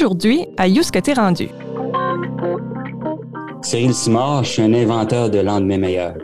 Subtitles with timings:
[0.00, 1.48] Aujourd'hui, à Yous que t'es rendu.
[3.62, 6.14] Cyril Simard, je suis un inventeur de lendemain meilleur.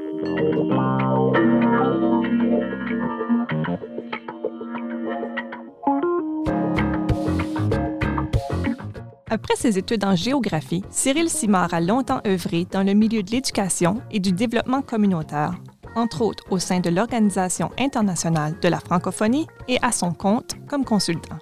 [9.29, 14.01] Après ses études en géographie, Cyril Simard a longtemps œuvré dans le milieu de l'éducation
[14.13, 15.53] et du développement communautaire,
[15.97, 20.85] entre autres au sein de l'Organisation internationale de la francophonie et à son compte comme
[20.85, 21.39] consultant.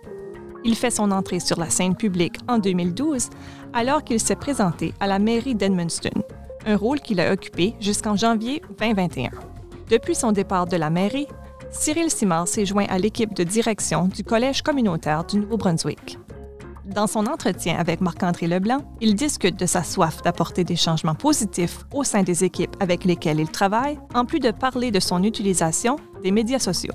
[0.65, 3.31] Il fait son entrée sur la scène publique en 2012
[3.73, 6.23] alors qu'il s'est présenté à la mairie d'Edmundston,
[6.67, 9.31] un rôle qu'il a occupé jusqu'en janvier 2021.
[9.91, 11.27] Depuis son départ de la mairie,
[11.71, 16.19] Cyril Simard s'est joint à l'équipe de direction du Collège communautaire du Nouveau-Brunswick.
[16.85, 21.79] Dans son entretien avec Marc-André Leblanc, il discute de sa soif d'apporter des changements positifs
[21.93, 25.97] au sein des équipes avec lesquelles il travaille, en plus de parler de son utilisation
[26.23, 26.95] des médias sociaux.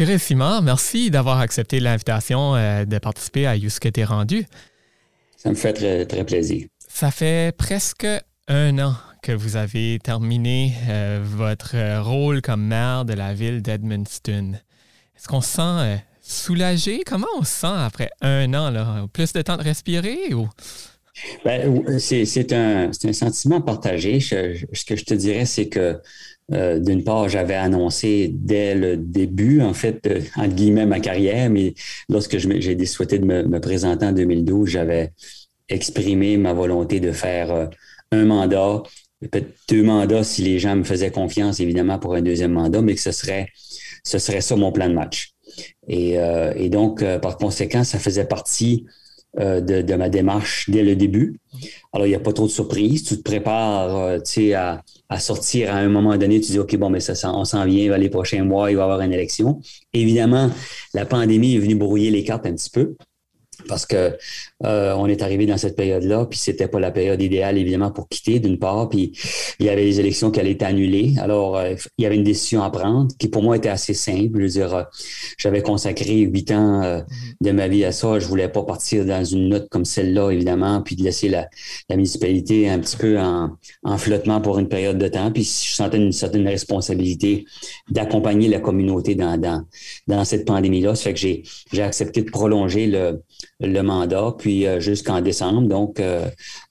[0.00, 4.46] Cyril Simard, merci d'avoir accepté l'invitation euh, de participer à Youske t'es rendu.
[5.36, 6.68] Ça me fait très, très plaisir.
[6.88, 8.06] Ça fait presque
[8.48, 14.54] un an que vous avez terminé euh, votre rôle comme maire de la ville d'Edmundston.
[15.18, 17.02] Est-ce qu'on se sent euh, soulagé?
[17.04, 18.70] Comment on se sent après un an?
[18.70, 19.06] Là?
[19.12, 20.32] Plus de temps de respirer?
[20.32, 20.48] Ou?
[21.44, 24.18] Ben, c'est un, un, sentiment partagé.
[24.20, 26.00] ce que je te dirais, c'est que
[26.52, 31.48] euh, d'une part, j'avais annoncé dès le début, en fait, euh, entre guillemets, ma carrière,
[31.50, 31.74] mais
[32.08, 35.12] lorsque j'ai souhaité de me, présenter en 2012, j'avais
[35.68, 37.66] exprimé ma volonté de faire euh,
[38.10, 38.82] un mandat,
[39.20, 42.94] peut-être deux mandats si les gens me faisaient confiance, évidemment, pour un deuxième mandat, mais
[42.94, 43.46] que ce serait,
[44.02, 45.32] ce serait ça mon plan de match.
[45.88, 46.16] Et,
[46.56, 48.86] et donc, par conséquent, ça faisait partie
[49.38, 51.38] euh, de, ma démarche dès le début.
[51.92, 53.04] Alors, il n'y a pas trop de surprises.
[53.04, 54.18] Tu te prépares euh,
[54.56, 56.40] à, à sortir à un moment donné.
[56.40, 58.84] Tu dis, OK, bon, mais ça, on s'en vient, les prochains mois, il va y
[58.84, 59.60] avoir une élection.
[59.92, 60.50] Évidemment,
[60.94, 62.96] la pandémie est venue brouiller les cartes un petit peu
[63.70, 64.18] parce que
[64.64, 68.08] euh, on est arrivé dans cette période-là, puis c'était pas la période idéale évidemment pour
[68.08, 69.12] quitter d'une part, puis
[69.60, 71.14] il y avait les élections qui allaient être annulées.
[71.18, 74.38] Alors euh, il y avait une décision à prendre qui pour moi était assez simple.
[74.38, 74.82] Je veux dire, euh,
[75.38, 77.04] j'avais consacré huit ans mm-hmm.
[77.40, 78.18] de ma vie à ça.
[78.18, 81.48] Je voulais pas partir dans une note comme celle-là évidemment, puis de laisser la,
[81.90, 85.30] municipalité un petit peu en, en, flottement pour une période de temps.
[85.30, 87.44] Puis je sentais une certaine responsabilité
[87.88, 89.64] d'accompagner la communauté dans dans,
[90.08, 90.96] dans cette pandémie-là.
[90.96, 91.42] Ça fait que j'ai
[91.72, 93.20] j'ai accepté de prolonger le
[93.60, 95.68] le mandat, puis euh, jusqu'en décembre.
[95.68, 96.26] Donc, euh,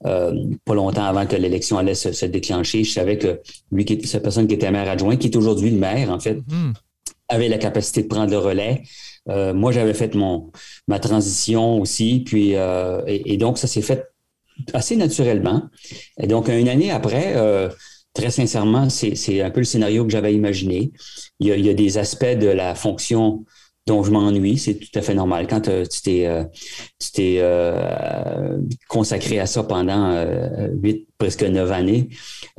[0.06, 0.34] euh,
[0.66, 3.40] pas longtemps avant que l'élection allait se, déclencher, je savais que
[3.72, 6.74] lui, cette personne qui était maire adjoint, qui est aujourd'hui le maire, en fait, hmm.
[7.28, 8.84] avait la capacité de prendre le relais.
[9.28, 10.52] moi, j'avais fait mon
[10.88, 12.56] ma transition aussi, puis
[13.08, 14.08] et, donc ça s'est fait
[14.74, 15.64] assez naturellement.
[16.20, 17.36] Et donc, une année après,
[18.14, 20.92] très sincèrement, c'est un peu le scénario que j'avais imaginé.
[21.40, 23.46] Il y, a, il y, a, des aspects de la fonction
[23.88, 25.48] dont je m'ennuie, c'est tout à fait normal.
[25.48, 26.44] Quand euh, tu t'es euh,
[27.20, 28.58] euh,
[28.88, 30.26] consacré à ça pendant
[30.82, 32.10] huit, presque neuf années,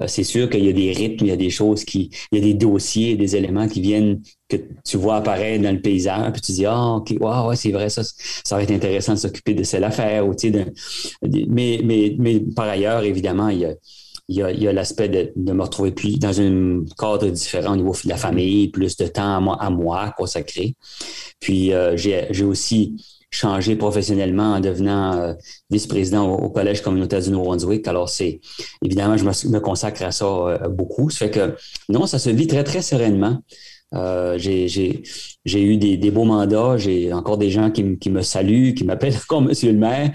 [0.07, 2.43] c'est sûr qu'il y a des rythmes, il y a des choses qui, il y
[2.43, 6.43] a des dossiers, des éléments qui viennent que tu vois apparaître dans le paysage, puis
[6.43, 9.55] tu dis ah ok, wow, ouais, c'est vrai ça, ça va être intéressant de s'occuper
[9.55, 10.35] de cette affaire ou
[11.49, 13.75] mais mais mais par ailleurs évidemment il y a
[14.31, 18.09] il y a, l'aspect de, me retrouver plus dans un cadre différent au niveau de
[18.09, 20.77] la famille, plus de temps à moi, à moi consacré.
[21.41, 22.95] Puis euh, j'ai aussi
[23.33, 25.35] changé professionnellement en devenant euh,
[25.71, 27.87] vice-président au, Collège communautaire du Nouveau-Brunswick.
[27.89, 28.41] Alors, c'est
[28.85, 31.11] évidemment, je me, consacre à ça euh, beaucoup.
[31.11, 31.57] Ça fait que
[31.89, 33.43] non, ça se vit très, très sereinement.
[33.93, 38.75] Euh, j'ai eu des, des, beaux mandats, j'ai encore des gens qui, qui, me saluent,
[38.75, 40.13] qui m'appellent comme Monsieur le maire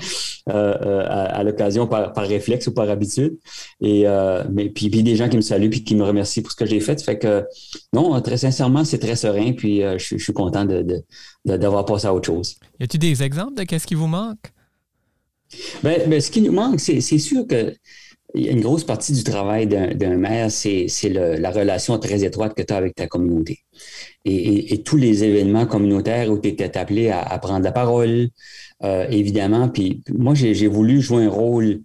[0.50, 3.38] euh, euh, à, l'occasion par, par, réflexe ou par habitude.
[3.82, 4.06] Et
[4.50, 6.66] mais puis, puis, des gens qui me saluent puis qui me remercient pour ce que
[6.66, 7.00] j'ai fait.
[7.00, 7.44] Ça fait que
[7.92, 9.52] non, très sincèrement, c'est très serein.
[9.54, 11.04] Puis je, je, suis content de,
[11.46, 12.56] d'avoir de, passé à autre chose.
[12.80, 14.52] Y a-t-il des exemples de qu'est-ce qui vous manque?
[15.84, 17.74] Ben, ben, ce qui nous manque, c'est sûr que
[18.36, 22.78] une grosse partie du travail d'un maire, c'est la relation très étroite que tu as
[22.78, 23.60] avec ta communauté.
[24.26, 28.30] Et, tous les événements communautaires où tu étais appelé à, prendre la parole,
[28.84, 29.70] euh, évidemment.
[29.70, 31.82] Puis moi, j'ai voulu jouer un rôle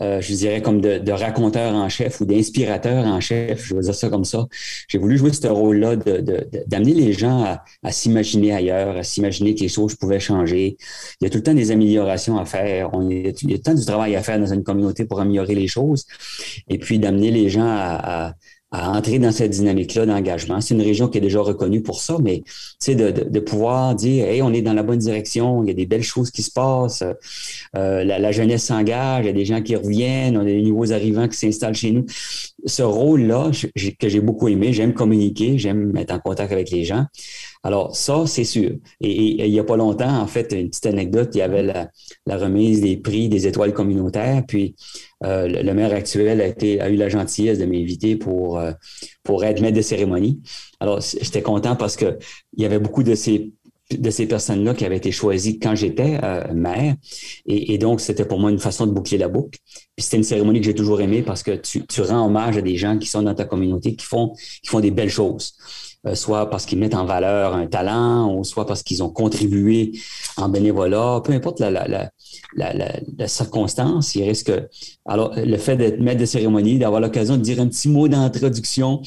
[0.00, 3.94] euh, je dirais comme de, raconteur en chef ou d'inspirateur en chef, je veux dire
[3.94, 4.46] ça comme ça.
[4.88, 9.68] J'ai voulu jouer ce rôle-là d'amener les gens à, s'imaginer ailleurs, à s'imaginer que les
[9.68, 10.76] choses pouvaient changer.
[11.20, 12.92] Il y a tout le temps des améliorations à faire.
[12.92, 15.20] On, il, y a, tout le temps du travail à faire dans une communauté pour
[15.20, 16.06] améliorer les choses.
[16.68, 18.34] Et puis d'amener les gens à, à
[18.74, 20.60] entrer dans cette dynamique-là d'engagement.
[20.60, 22.42] C'est une région qui est déjà reconnue pour ça, mais
[22.86, 25.74] de, de, de, pouvoir dire, hey, on est dans la bonne direction, il y a
[25.74, 27.04] des belles choses qui se passent,
[27.76, 30.62] euh, la, la, jeunesse s'engage, il y a des gens qui reviennent, on a des
[30.62, 32.04] nouveaux arrivants qui s'installent chez nous.
[32.66, 33.50] Ce rôle-là
[33.98, 37.06] que j'ai beaucoup aimé, j'aime communiquer, j'aime être en contact avec les gens.
[37.64, 38.72] Alors, ça, c'est sûr.
[39.00, 41.90] Et, il n'y a pas longtemps, en fait, une petite anecdote, il y avait la,
[42.36, 44.76] remise des prix des étoiles communautaires, puis
[45.24, 48.72] euh, le, maire actuel a, été, a eu la gentillesse de m'inviter pour, euh,
[49.22, 50.42] pour être maître de cérémonie.
[50.78, 52.18] Alors, j'étais content parce que
[52.54, 53.52] il y avait beaucoup de ces
[53.90, 56.96] de ces personnes-là qui avaient été choisies quand j'étais euh, maire.
[57.46, 59.58] Et, donc, c'était pour moi une façon de boucler la boucle.
[59.94, 62.62] Puis c'était une cérémonie que j'ai toujours aimée parce que tu, tu rends hommage à
[62.62, 64.32] des gens qui sont dans ta communauté, qui font,
[64.62, 65.54] qui font des belles choses.
[66.06, 69.92] Euh, soit parce qu'ils mettent en valeur un talent, ou soit parce qu'ils ont contribué
[70.36, 72.10] en bénévolat, peu importe la, la, la,
[73.18, 74.52] la, circonstance, il risque.
[75.06, 79.00] Alors, le fait d'être maître de cérémonie, d'avoir l'occasion de dire un petit mot d'introduction,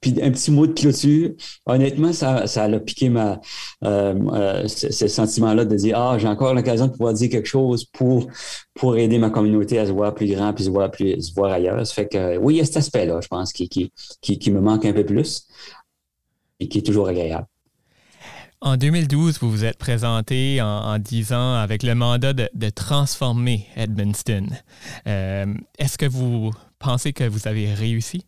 [0.00, 1.32] puis un petit mot de clôture,
[1.66, 3.38] honnêtement, ça, ça a piqué ma,
[3.84, 7.84] euh, euh, ce, sentiment-là de dire Ah, j'ai encore l'occasion de pouvoir dire quelque chose
[7.84, 8.26] pour,
[8.74, 11.52] pour aider ma communauté à se voir plus grand puis se voir plus se voir
[11.52, 11.86] ailleurs.
[11.86, 13.90] Ça fait que oui, il y a cet aspect-là, je pense, qui, qui,
[14.22, 15.46] qui me manque un peu plus
[16.60, 17.46] et qui est toujours agréable.
[18.62, 24.48] En 2012, vous vous êtes présenté en, disant avec le mandat de, transformer Edmundston.
[25.06, 25.46] Euh,
[25.78, 28.26] est-ce que vous pensez que vous avez réussi?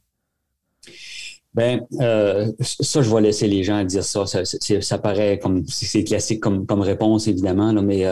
[1.54, 4.24] Ben, euh, ça, je vais laisser les gens dire ça.
[4.24, 8.06] Ça, paraît comme c'est classique comme, comme réponse, évidemment, mais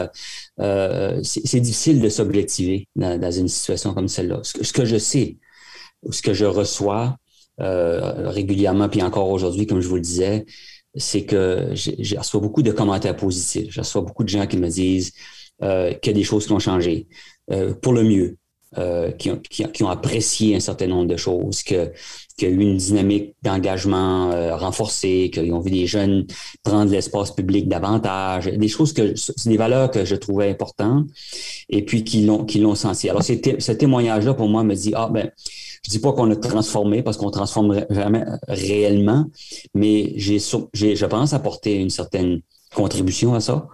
[0.59, 4.41] euh, c'est difficile de s'objectiver dans, une situation comme celle-là.
[4.43, 5.37] Ce, que je sais,
[6.11, 7.17] ce que je reçois,
[7.59, 10.45] euh, régulièrement, puis encore aujourd'hui, comme je vous le disais,
[10.95, 13.67] c'est que je reçois beaucoup de commentaires positifs.
[13.69, 15.11] Je reçois beaucoup de gens qui me disent
[15.61, 17.07] euh, qu'il y a des choses qui ont changé
[17.51, 18.37] euh, pour le mieux,
[19.17, 21.91] qui, ont, apprécié un certain nombre de choses, qu'il
[22.41, 26.25] y a eu une dynamique d'engagement renforcée, qu'ils ont vu des jeunes
[26.63, 29.13] prendre l'espace public davantage, des choses que
[29.49, 31.05] des valeurs que je trouvais importantes,
[31.67, 33.09] et puis qui l'ont qui l'ont senti.
[33.09, 35.29] Alors, ce témoignage-là pour moi me dit ah ben
[35.83, 39.25] je dis pas qu'on a transformé parce qu'on transforme jamais réellement,
[39.73, 42.41] mais j'ai, je pense apporter une certaine
[42.75, 43.67] contribution à ça,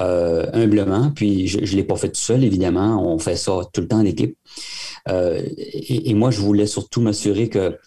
[0.00, 1.10] euh, humblement.
[1.14, 3.02] Puis je ne l'ai pas fait tout seul, évidemment.
[3.04, 4.36] On fait ça tout le temps en équipe.
[5.08, 7.78] Euh, et, et, moi, je voulais surtout m'assurer que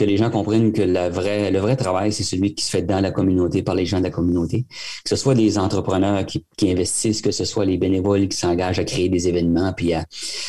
[0.00, 3.10] que les gens comprennent que le vrai travail, c'est celui qui se fait dans la
[3.10, 4.64] communauté, par les gens de la communauté.
[5.04, 8.84] Que ce soit des entrepreneurs qui, investissent, que ce soit les bénévoles qui s'engagent à
[8.84, 9.92] créer des événements, puis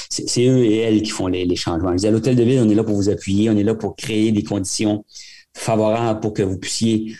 [0.09, 1.89] c'est eux et elles qui font les, changements.
[1.89, 4.31] À l'Hôtel de Ville, on est là pour vous appuyer, on est là pour créer
[4.31, 5.03] des conditions
[5.53, 7.13] favorables pour que vous puissiez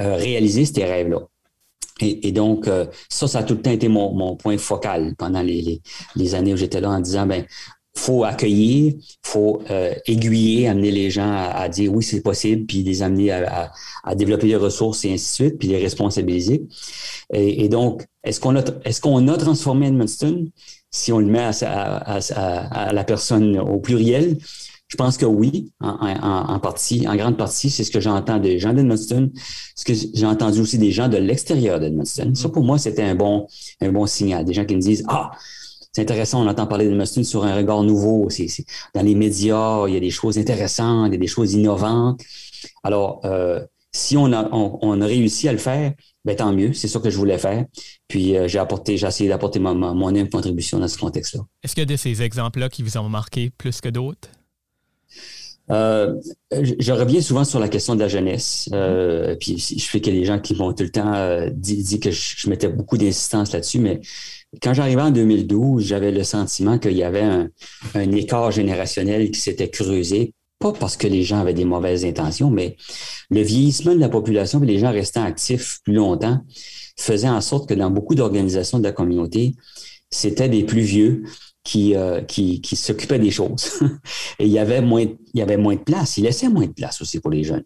[0.00, 1.20] euh, réaliser ces rêves-là.
[2.00, 5.60] Et, donc, euh, ça, ça a tout le temps été mon, point focal pendant les,
[5.60, 5.82] les,
[6.16, 7.44] les années où j'étais là en disant, ben,
[7.96, 13.02] faut accueillir, faut euh, aiguiller, amener les gens à, dire oui, c'est possible, puis les
[13.02, 16.64] amener à, à, développer des ressources et ainsi de suite, puis les responsabiliser.
[17.32, 20.46] Et, et donc, est-ce qu'on a, est-ce qu'on a transformé Edmundston
[20.90, 24.38] si on le met à, la personne au pluriel?
[24.88, 28.38] Je pense que oui, en, en, en partie, en grande partie, c'est ce que j'entends
[28.38, 29.30] des gens d'Edmundston,
[29.74, 32.34] ce que j'ai entendu aussi des gens de l'extérieur d'Edmundston.
[32.34, 33.46] Ça, pour moi, c'était un bon,
[33.80, 34.44] un bon signal.
[34.44, 35.32] Des gens qui me disent, ah,
[35.94, 38.28] c'est intéressant, on entend parler de Mustin sur un regard nouveau.
[38.28, 38.48] C'est,
[38.94, 42.20] dans les médias, il y a des choses intéressantes, il y a des choses innovantes.
[42.82, 43.60] Alors, euh,
[43.92, 45.92] si on a, on, a réussi à le faire,
[46.24, 47.64] ben, tant mieux, c'est ça que je voulais faire.
[48.08, 51.42] Puis euh, j'ai apporté, j'ai essayé d'apporter ma, ma, mon contribution dans ce contexte-là.
[51.62, 54.28] Est-ce qu'il y a de ces exemples-là qui vous ont marqué plus que d'autres?
[55.70, 56.20] Euh,
[56.50, 58.68] je reviens souvent sur la question de la jeunesse.
[58.72, 62.00] Euh, puis je fais qu'il y a des gens qui m'ont tout le temps dit,
[62.00, 64.00] que je, je mettais beaucoup d'insistance là-dessus, mais
[64.62, 67.48] quand j'arrivais en 2012, j'avais le sentiment qu'il y avait un,
[68.12, 72.76] écart générationnel qui s'était creusé, pas parce que les gens avaient des mauvaises intentions, mais
[73.30, 76.40] le vieillissement de la population et les gens restant actifs plus longtemps
[76.96, 79.54] faisait en sorte que dans beaucoup d'organisations de la communauté,
[80.10, 81.24] c'était des plus vieux
[81.64, 83.80] qui, euh, qui, qui s'occupait des choses.
[84.38, 86.18] et il y avait moins, il y avait moins de place.
[86.18, 87.64] Il laissait moins de place aussi pour les jeunes.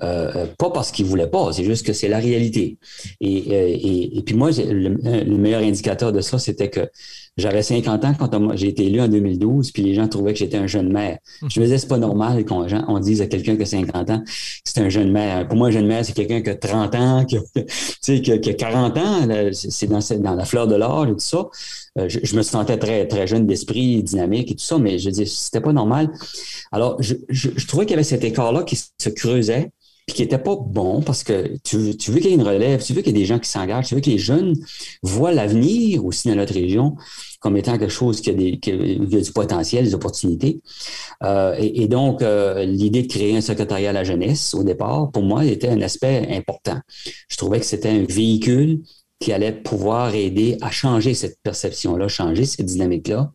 [0.00, 2.78] Euh, euh pas parce qu'ils voulaient pas, c'est juste que c'est la réalité.
[3.20, 6.88] Et, euh, et, et, puis moi, le, meilleur indicateur de ça, c'était que
[7.36, 10.58] j'avais 50 ans quand j'ai été élu en 2012, puis les gens trouvaient que j'étais
[10.58, 11.18] un jeune maire.
[11.48, 14.22] Je me disais, c'est pas normal qu'on on dise à quelqu'un qui a 50 ans
[14.72, 15.46] c'est un jeune maire.
[15.48, 17.40] Pour moi, un jeune maire, c'est quelqu'un qui a 30 ans, qui a,
[18.20, 19.28] qui a, qui a 40 ans.
[19.52, 21.48] C'est dans, dans la fleur de l'âge et tout ça.
[21.98, 25.26] Euh, je, me sentais très, très jeune d'esprit, dynamique et tout ça, mais je dis,
[25.26, 26.10] c'était pas normal.
[26.70, 29.70] Alors, je, je, je trouvais qu'il y avait cet écart-là qui se creusait.
[30.06, 32.92] Puis qui n'était pas bon parce que tu, veux qu'il y ait une relève, tu
[32.92, 34.54] veux qu'il y ait des gens qui s'engagent, tu veux que les jeunes
[35.02, 36.96] voient l'avenir aussi dans notre région
[37.42, 40.60] comme étant quelque chose qui a, des, qui a du potentiel, des opportunités.
[41.24, 45.24] Euh, et, donc, euh, l'idée de créer un secrétariat à la jeunesse, au départ, pour
[45.24, 46.78] moi, était un aspect important.
[47.28, 48.82] Je trouvais que c'était un véhicule
[49.22, 53.30] qui allait pouvoir aider à changer cette perception-là, changer cette dynamique-là.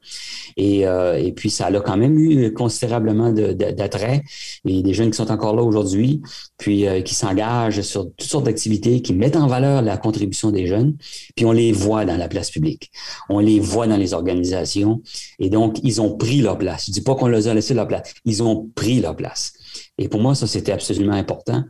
[0.57, 4.21] Et, euh, et, puis, ça a quand même eu considérablement d'attrait.
[4.67, 6.21] Et des jeunes qui sont encore là aujourd'hui,
[6.57, 10.67] puis euh, qui s'engagent sur toutes sortes d'activités, qui mettent en valeur la contribution des
[10.67, 10.97] jeunes,
[11.37, 12.91] puis on les voit dans la place publique.
[13.29, 15.01] On les voit dans les organisations.
[15.39, 16.87] Et donc, ils ont pris leur place.
[16.87, 18.13] Je dis pas qu'on les a laissé leur place.
[18.25, 19.53] Ils ont pris leur place.
[19.97, 21.63] Et pour moi, ça, c'était absolument important.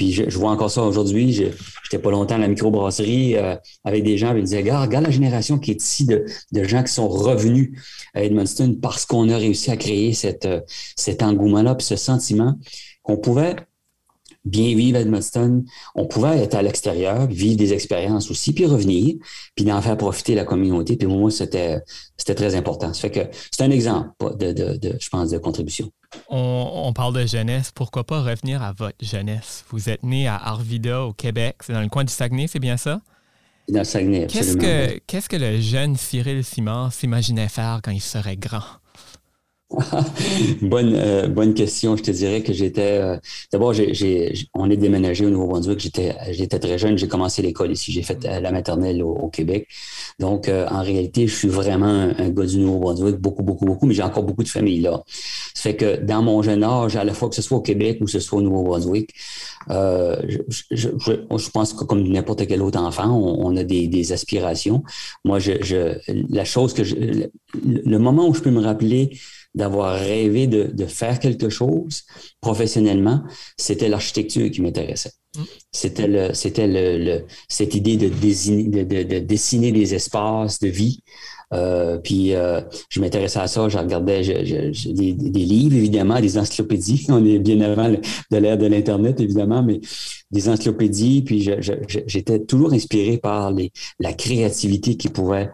[0.00, 1.34] Puis je, vois encore ça aujourd'hui.
[1.34, 3.54] Je n'étais pas longtemps à la microbrasserie euh,
[3.84, 6.64] avec des gens qui me disaient, regarde, regarde la génération qui est ici de, de
[6.64, 7.78] gens qui sont revenus
[8.14, 10.62] à Edmundston parce qu'on a réussi à créer cette, euh,
[10.96, 12.58] cet engouement-là, puis ce sentiment
[13.02, 13.56] qu'on pouvait
[14.44, 15.64] bien vivre à Edmundston.
[15.94, 19.16] On pouvait être à l'extérieur, vivre des expériences aussi, puis revenir,
[19.54, 20.96] puis d'en faire profiter la communauté.
[20.96, 21.80] Puis pour moi, c'était,
[22.16, 22.92] c'était très important.
[22.94, 25.90] Ça fait que c'est un exemple, de, de, de, je pense, de contribution.
[26.28, 27.70] On, parle de jeunesse.
[27.72, 29.64] Pourquoi pas revenir à votre jeunesse?
[29.70, 31.56] Vous êtes né à Arvida, au Québec.
[31.64, 33.00] C'est dans le coin du Saguenay, c'est bien ça?
[33.68, 34.52] Dans le Saguenay, absolument.
[34.54, 38.79] Qu'est-ce que, qu'est-ce que le jeune Cyril Simard s'imaginait faire quand il serait grand?
[40.62, 41.96] Bonne, euh, bonne question.
[41.96, 42.98] Je te dirais que j'étais.
[43.00, 43.16] Euh,
[43.52, 43.72] d'abord,
[44.54, 45.78] on est déménagé au Nouveau-Brunswick.
[45.80, 46.98] J'étais, très jeune.
[46.98, 47.92] J'ai commencé l'école ici.
[47.92, 49.68] J'ai fait euh, la maternelle au, Québec.
[50.18, 54.02] Donc, en réalité, je suis vraiment un, gars du Nouveau-Brunswick, beaucoup, beaucoup, beaucoup, mais j'ai
[54.02, 55.02] encore beaucoup de famille là.
[55.54, 57.98] Ça fait que dans mon jeune âge, à la fois que ce soit au Québec
[58.00, 59.14] ou ce soit au Nouveau-Brunswick,
[59.68, 60.38] je,
[60.70, 64.82] je, je, pense que comme n'importe quel autre enfant, on, a des, des, aspirations.
[65.24, 65.52] Moi, je,
[66.28, 66.96] la chose que je,
[67.64, 69.10] le moment où je peux me rappeler
[69.54, 72.02] d'avoir rêvé de, faire quelque chose
[72.40, 73.22] professionnellement,
[73.56, 75.12] c'était l'architecture qui m'intéressait.
[75.36, 75.42] Mm.
[75.72, 81.02] C'était le, c'était le, cette idée de, désigner, de, dessiner des espaces de vie.
[81.52, 87.06] Euh, puis euh, je m'intéressais à ça, je regardais des, livres, évidemment, des encyclopédies.
[87.08, 89.80] On est bien avant de l'ère de l'Internet, évidemment, mais
[90.30, 91.22] des encyclopédies.
[91.22, 91.50] Puis
[92.06, 95.50] j'étais toujours inspiré par les, la créativité qui pouvait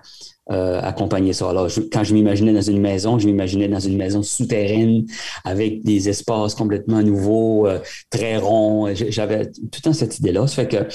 [0.53, 1.51] euh, accompagner ça.
[1.51, 5.05] Alors, quand je m'imaginais dans une maison, je m'imaginais dans une maison souterraine
[5.45, 8.95] avec des espaces complètement nouveaux, euh, très ronds.
[8.95, 10.47] J'avais tout le temps cette idée-là.
[10.47, 10.87] Ça fait que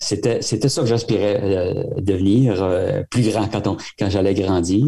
[0.00, 4.86] c'était, c'était ça que j'aspirais euh, devenir plus grand quand, on, quand j'allais grandir.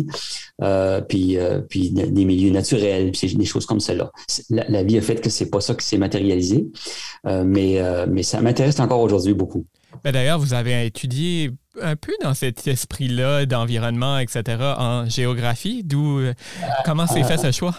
[1.08, 4.10] puis, puis des milieux naturels, puis des choses comme cela.
[4.50, 6.66] La, la vie a fait que c'est pas ça qui s'est matérialisé,
[7.24, 9.64] mais, mais ça m'intéresse encore aujourd'hui beaucoup.
[10.04, 11.50] Ben, d'ailleurs, vous avez étudié
[11.80, 14.42] un peu dans cet esprit-là d'environnement, etc.,
[14.78, 15.82] en géographie.
[15.84, 16.34] D'où, euh,
[16.84, 17.74] comment s'est fait ce choix?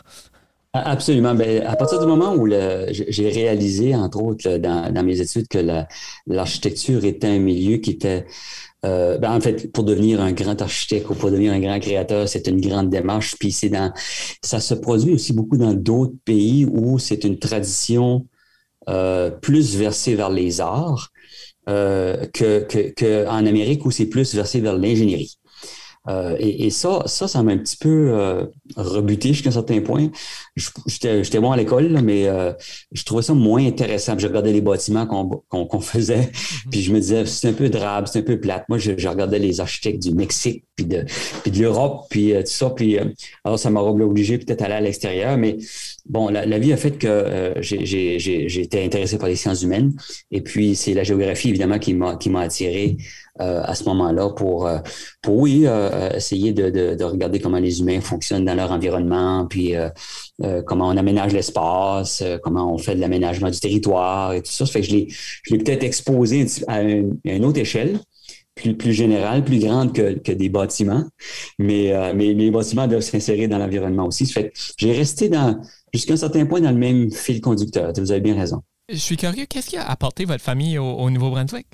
[0.73, 1.33] Absolument.
[1.33, 5.59] Ben, à partir du moment où j'ai réalisé, entre autres, dans, mes études, que
[6.27, 8.25] l'architecture était un milieu qui était
[8.85, 12.29] euh, ben, en fait, pour devenir un grand architecte ou pour devenir un grand créateur,
[12.29, 13.35] c'est une grande démarche.
[13.37, 13.91] Puis c'est dans,
[14.41, 18.25] ça se produit aussi beaucoup dans d'autres pays où c'est une tradition
[18.87, 21.11] euh, plus versée vers les arts
[21.69, 25.37] qu'en que, que Amérique où c'est plus versé vers l'ingénierie.
[26.07, 30.09] Euh, et, ça, ça, ça m'a un petit peu euh, rebuté jusqu'à un certain point.
[30.55, 32.53] J'étais bon à l'école, mais euh,
[32.91, 34.17] je trouvais ça moins intéressant.
[34.17, 36.31] Je regardais les bâtiments qu'on faisait, mhm.
[36.71, 38.65] puis je me disais, c'est un peu drabe, c'est un peu plate.
[38.69, 41.05] Moi, je, regardais les architectes du Mexique, puis de,
[41.43, 42.69] puis de l'Europe, puis tout ça.
[42.69, 42.97] Puis,
[43.43, 45.57] alors, ça m'a obligé peut-être à aller à l'extérieur, mais
[46.07, 49.93] bon, la, vie a fait que j'ai été intéressé par les sciences humaines.
[50.31, 52.97] Et puis, c'est la géographie, évidemment, qui m'a attiré
[53.41, 54.79] euh, à ce moment-là pour, euh,
[55.21, 59.45] pour oui, euh, essayer de, de, de, regarder comment les humains fonctionnent dans leur environnement,
[59.45, 59.75] puis
[60.65, 64.65] comment on aménage l'espace, comment on fait de l'aménagement du territoire et tout ça.
[64.65, 64.95] Ça fait que je
[65.51, 67.99] l'ai, peut-être exposé à, une, autre échelle.
[68.55, 71.05] Plus, plus générale, plus grande que, que des bâtiments,
[71.59, 74.29] mais, mais, les bâtiments doivent s'insérer dans l'environnement aussi.
[74.77, 75.31] J'ai resté
[75.93, 77.93] jusqu'à un certain point dans le même fil conducteur.
[77.97, 78.61] Vous avez bien raison.
[78.89, 81.67] Je suis curieux, qu'est-ce qui a apporté votre famille au Nouveau-Brunswick?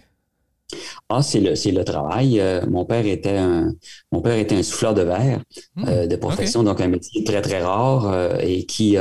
[1.10, 2.40] Ah, c'est le, c'est le travail.
[2.40, 3.74] Euh, mon père était un,
[4.12, 5.42] mon père était un souffleur de verre
[5.76, 8.98] hmm, euh, de profession, donc un métier très très rare euh, et qui,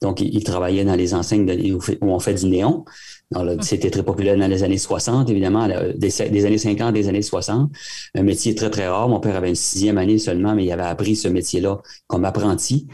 [0.00, 2.84] donc il, travaillait dans les enseignes où, on fait du néon.
[3.32, 3.60] Hmm.
[3.60, 7.70] C'était très populaire dans les années 60, évidemment, des, années 50, des années 60.
[8.14, 9.08] Un métier très, très rare.
[9.08, 12.86] Mon père avait une sixième année seulement, mais il avait appris ce métier-là comme apprenti.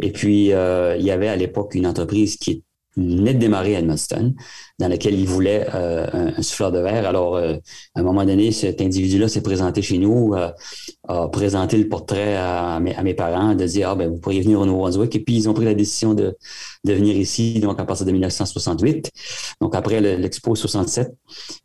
[0.00, 2.64] Et puis, il y avait à l'époque une entreprise qui
[2.98, 4.34] venait de démarrer à Edmundston,
[4.78, 7.06] dans lequel il voulait euh, un, souffleur de verre.
[7.06, 7.54] Alors, euh,
[7.94, 10.50] à un moment donné, cet individu-là s'est présenté chez nous, euh,
[11.08, 14.40] a présenté le portrait à mes, à mes, parents, de dire, ah ben, vous pourriez
[14.40, 15.14] venir au Nouveau-Brunswick.
[15.16, 16.36] Et puis, ils ont pris la décision de,
[16.84, 19.10] de venir ici, donc à partir de 1968,
[19.60, 21.12] donc après l'Expo 67,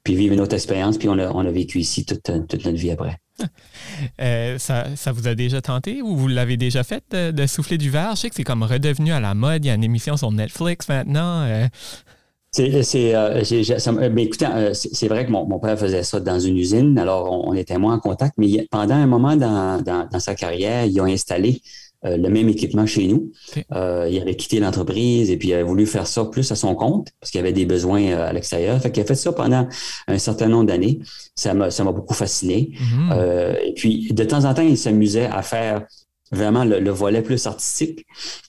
[0.04, 2.78] puis vivre une autre expérience, puis on a, on a vécu ici toute, toute notre
[2.78, 3.18] vie après.
[4.22, 7.90] Euh, ça, ça, vous a déjà tenté ou vous l'avez déjà fait de, souffler du
[7.90, 8.16] verre?
[8.16, 9.66] Je sais que c'est comme redevenu à la mode.
[9.66, 11.68] Il y a une émission sur Netflix maintenant.
[12.52, 17.54] C'est, écoutez, c'est vrai que mon, mon, père faisait ça dans une usine, alors on,
[17.54, 21.06] était moins en contact, mais pendant un moment dans, dans, dans sa carrière, ils ont
[21.06, 21.62] installé
[22.06, 23.32] euh, le même équipement chez nous.
[23.74, 26.76] Euh, il avait quitté l'entreprise et puis il avait voulu faire ça plus à son
[26.76, 28.82] compte parce qu'il avait des besoins euh, à l'extérieur.
[28.82, 29.68] Fait qu'il a fait ça pendant
[30.08, 31.00] un certain nombre d'années.
[31.36, 32.72] Ça m'a, ça m'a beaucoup fasciné.
[32.74, 33.58] Mm-hmm.
[33.64, 35.86] et puis, de temps en temps, il s'amusait à faire
[36.32, 38.06] vraiment le, volet plus artistique.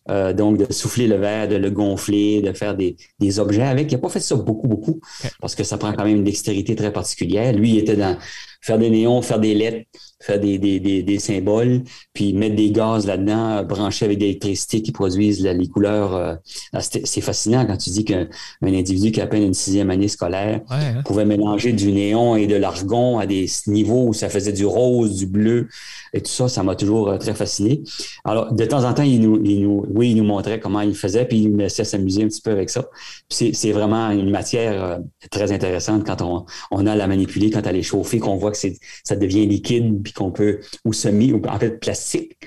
[0.09, 3.91] donc, de souffler le verre, de le gonfler, de faire des, des objets avec.
[3.93, 5.01] Il n'a pas fait ça beaucoup, beaucoup,
[5.41, 7.53] parce que ça prend quand même une dextérité très particulière.
[7.53, 8.17] Lui, il était dans
[8.65, 9.87] faire des néons, faire des lettres,
[10.25, 11.83] faire des, des, des, symboles,
[12.15, 16.15] puis mettre des gaz là-dedans, brancher avec de l'électricité qui produisent les couleurs.
[16.15, 16.35] Euh,
[16.81, 18.27] c'est fascinant quand tu dis qu'un
[18.63, 21.03] individu qui a à peine une sixième année scolaire hein.
[21.05, 25.17] pouvait mélanger du néon et de l'argon à des niveaux où ça faisait du rose,
[25.17, 25.69] du bleu
[26.15, 27.83] et tout ça, ça m'a toujours euh, très fasciné.
[28.25, 30.95] Alors, de temps en temps, il nous, il nous, oui, il nous montrait comment il
[30.95, 32.87] faisait, puis il me laissait s'amuser un petit peu avec ça.
[33.29, 34.99] C'est vraiment une matière euh,
[35.31, 38.53] très intéressante quand on, on a à la manipuler, quand elle est chauffée, qu'on voit
[38.53, 38.59] que
[39.05, 42.39] ça devient liquide, puis qu'on peut, ou semi, ou en fait plastique,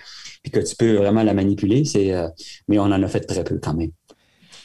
[0.44, 1.86] puis que tu peux vraiment la manipuler.
[1.86, 2.28] C'est, euh,
[2.68, 3.92] mais on en a fait très peu quand même.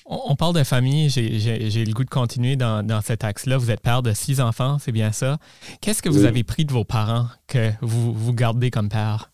[0.04, 3.56] On parle de famille, j'ai le goût de continuer dans, cet axe-là.
[3.56, 5.38] Vous êtes père de six enfants, c'est bien ça.
[5.80, 9.30] Qu'est-ce que vous avez pris de vos parents que vous, vous gardez comme père?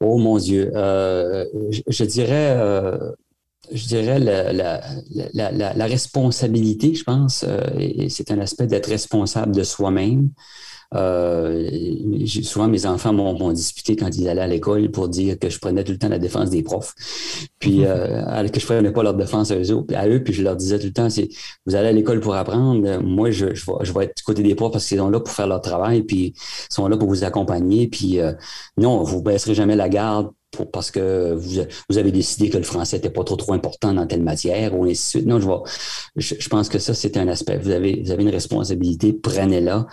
[0.00, 1.44] Oh mon Dieu, euh,
[1.88, 3.10] je, dirais, euh,
[3.72, 7.44] je dirais la, responsabilité, je pense,
[8.08, 10.30] c'est un aspect d'être responsable de soi-même.
[10.94, 11.68] Euh,
[12.42, 15.84] souvent, mes enfants m'ont disputé quand ils allaient à l'école pour dire que je prenais
[15.84, 16.94] tout le temps la défense des profs,
[17.58, 17.86] puis mhm.
[17.88, 20.78] euh, que je prenais pas leur défense à eux, à eux, puis je leur disais
[20.78, 21.28] tout le temps, c'est
[21.66, 24.42] vous allez à l'école pour apprendre, moi je, je, vais, je vais être du côté
[24.42, 27.08] des profs parce qu'ils sont là pour faire leur travail, puis ils sont là pour
[27.08, 28.32] vous accompagner, puis euh,
[28.78, 30.30] non, vous baisserez jamais la garde
[30.72, 34.22] parce que vous, avez décidé que le français n'était pas trop trop important dans telle
[34.22, 35.26] matière ou ainsi de suite.
[35.26, 35.62] Non, je, vois,
[36.16, 37.58] je, pense que ça, c'est un aspect.
[37.58, 39.86] Vous avez, vous avez une responsabilité, prenez-la.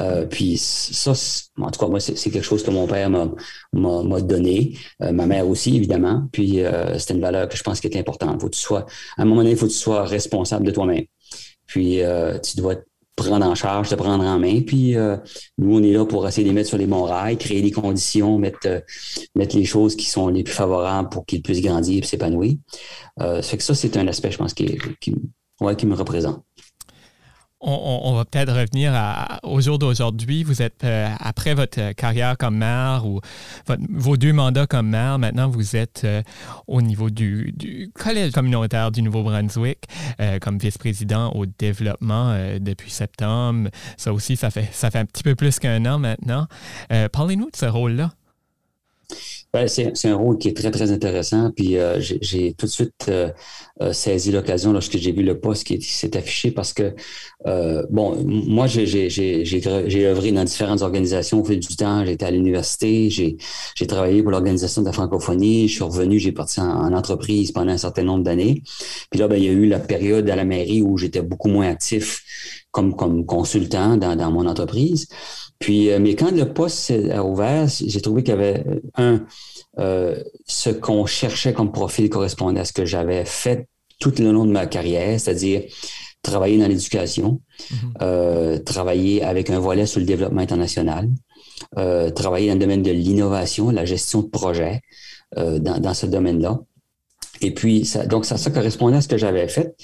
[0.00, 1.12] Euh, puis ça,
[1.60, 5.48] en tout cas, moi, c'est quelque chose que mon père m'a donné, euh, ma mère
[5.48, 6.28] aussi, évidemment.
[6.32, 8.40] Puis euh, c'était une valeur que je pense qui est importante.
[8.40, 10.70] Faut que tu sois, à un moment donné, il faut que tu sois responsable de
[10.70, 11.04] toi-même.
[11.66, 12.00] Puis
[12.42, 12.76] tu dois
[13.22, 14.60] prendre en charge, te prendre en main.
[14.62, 14.94] Puis
[15.58, 17.70] nous, on est là pour essayer de les mettre sur les bons rails, créer des
[17.70, 18.82] conditions, mettre,
[19.34, 22.54] mettre les choses qui sont les plus favorables pour qu'ils puissent grandir et s'épanouir.
[23.18, 24.78] ça fait que ça, c'est un aspect, je pense, qui,
[25.60, 26.42] ouais, qui me représente
[27.60, 28.92] on, va peut-être revenir
[29.42, 30.44] au jour d'aujourd'hui.
[30.44, 33.20] Vous êtes, euh, après votre carrière comme maire ou
[33.90, 36.22] vos deux mandats comme maire, maintenant vous êtes euh,
[36.66, 39.84] au niveau du, Collège communautaire du Nouveau-Brunswick
[40.20, 43.70] euh, comme vice-président au développement depuis septembre.
[43.96, 46.46] Ça aussi, ça fait, ça fait un petit peu plus qu'un an maintenant.
[47.12, 48.10] Parlez-nous de ce rôle-là.
[49.54, 51.50] Ben, c'est, un rôle qui est très, très intéressant.
[51.50, 53.30] Puis euh, j'ai, tout de suite euh,
[53.80, 56.94] euh, saisi l'occasion lorsque j'ai vu le poste qui, s'est affiché parce que,
[57.88, 62.04] bon, moi, j'ai, œuvré dans différentes organisations au fil du temps.
[62.04, 63.36] J'étais à l'université, j'ai,
[63.86, 65.66] travaillé pour l'Organisation de la francophonie.
[65.66, 68.62] Je suis revenu, j'ai parti en, entreprise pendant un certain nombre d'années.
[69.10, 71.48] Puis là, ben, il y a eu la période à la mairie où j'étais beaucoup
[71.48, 72.22] moins actif
[72.78, 75.08] comme, comme consultant dans, dans mon entreprise.
[75.58, 79.26] Puis, euh, mais quand le poste a ouvert, j'ai trouvé qu'il y avait euh, un,
[79.80, 83.66] euh, ce qu'on cherchait comme profil correspondait à ce que j'avais fait
[83.98, 85.62] tout le long de ma carrière, c'est-à-dire
[86.22, 88.62] travailler dans l'éducation, mm-hmm.
[88.62, 91.08] travailler avec un volet sur le développement international,
[92.14, 94.82] travailler dans le domaine de l'innovation, la gestion de projets
[95.36, 96.60] dans, dans, ce domaine-là.
[97.40, 99.74] Et puis, ça, donc, ça, ça correspondait à ce que j'avais fait.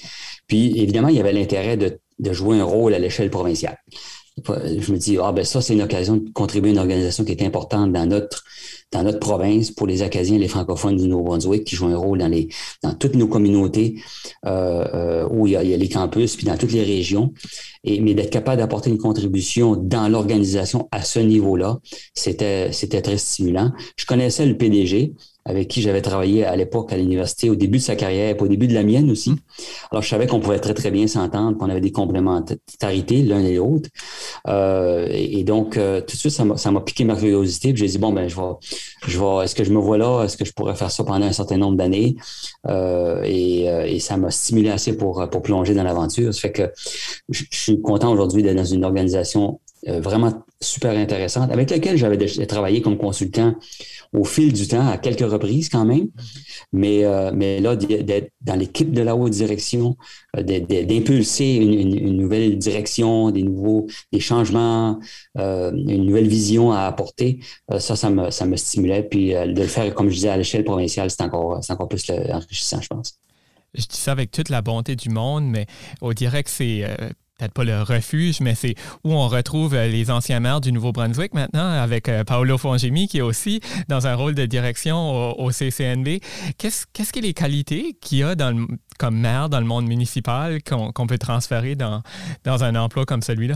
[0.47, 3.77] Puis, évidemment, il y avait l'intérêt de, de jouer un rôle à l'échelle provinciale
[4.43, 7.31] je me dis, ah ben ça, c'est une occasion de contribuer à une organisation qui
[7.31, 8.43] est importante dans notre
[8.91, 12.19] dans notre province pour les Acadiens et les francophones du Nouveau-Brunswick qui jouent un rôle
[12.19, 12.49] dans les
[12.83, 13.95] dans toutes nos communautés
[14.45, 16.83] euh, euh où il y, a, il y, a, les campus, puis dans toutes les
[16.83, 17.33] régions.
[17.83, 21.79] Et, mais d'être capable d'apporter une contribution dans l'organisation à ce niveau-là,
[22.13, 23.71] c'était c'était très stimulant.
[23.97, 25.13] Je connaissais le PDG,
[25.47, 28.67] avec qui j'avais travaillé à l'époque à l'université, au début de sa carrière, au début
[28.67, 29.31] de la mienne aussi.
[29.31, 29.37] Mm.
[29.91, 33.55] Alors, je savais qu'on pouvait très, très bien s'entendre, qu'on avait des complémentarités l'un et
[33.55, 33.89] l'autre.
[34.47, 37.73] Euh, et, donc, euh, tout de suite, ça m'a piqué ma curiosité.
[37.73, 38.41] Puis j'ai dit, bon, ben, je vais,
[39.07, 40.23] je vais, est-ce que je me vois là?
[40.23, 42.15] Est-ce que je pourrais faire ça pendant un certain nombre d'années?
[42.67, 46.33] Euh, et, et, ça m'a stimulé assez pour, pour plonger dans l'aventure.
[46.33, 46.71] Ça fait que
[47.29, 52.17] je, je suis content aujourd'hui d'être dans une organisation vraiment super intéressante avec laquelle j'avais
[52.47, 53.53] travaillé comme consultant
[54.15, 56.07] au fil du temps, à quelques reprises quand même.
[56.71, 59.97] Mais, euh, mais là, d'être dans l'équipe de la haute direction,
[60.37, 64.99] euh, d'impulser une, nouvelle direction, des nouveaux des changements,
[65.37, 67.39] euh, une nouvelle vision à apporter,
[67.79, 69.03] ça, ça me, ça me stimulait.
[69.03, 72.81] Puis de le faire, comme je disais, à l'échelle provinciale, c'est encore, encore plus enrichissant,
[72.81, 73.19] je pense.
[73.73, 75.65] Je dis ça avec toute la bonté du monde, mais
[76.01, 76.85] on dirait que c'est
[77.37, 81.33] peut-être pas le refuge, mais c'est où on retrouve euh, les anciens maires du Nouveau-Brunswick
[81.33, 86.19] maintenant, avec euh, Paolo Fongemi, qui est aussi dans un rôle de direction au, CCNB.
[86.57, 88.65] Qu'est-ce que les qualités qu'il y a dans
[88.97, 92.01] comme maire dans le monde municipal qu'on peut transférer dans,
[92.43, 93.55] dans un emploi comme celui-là?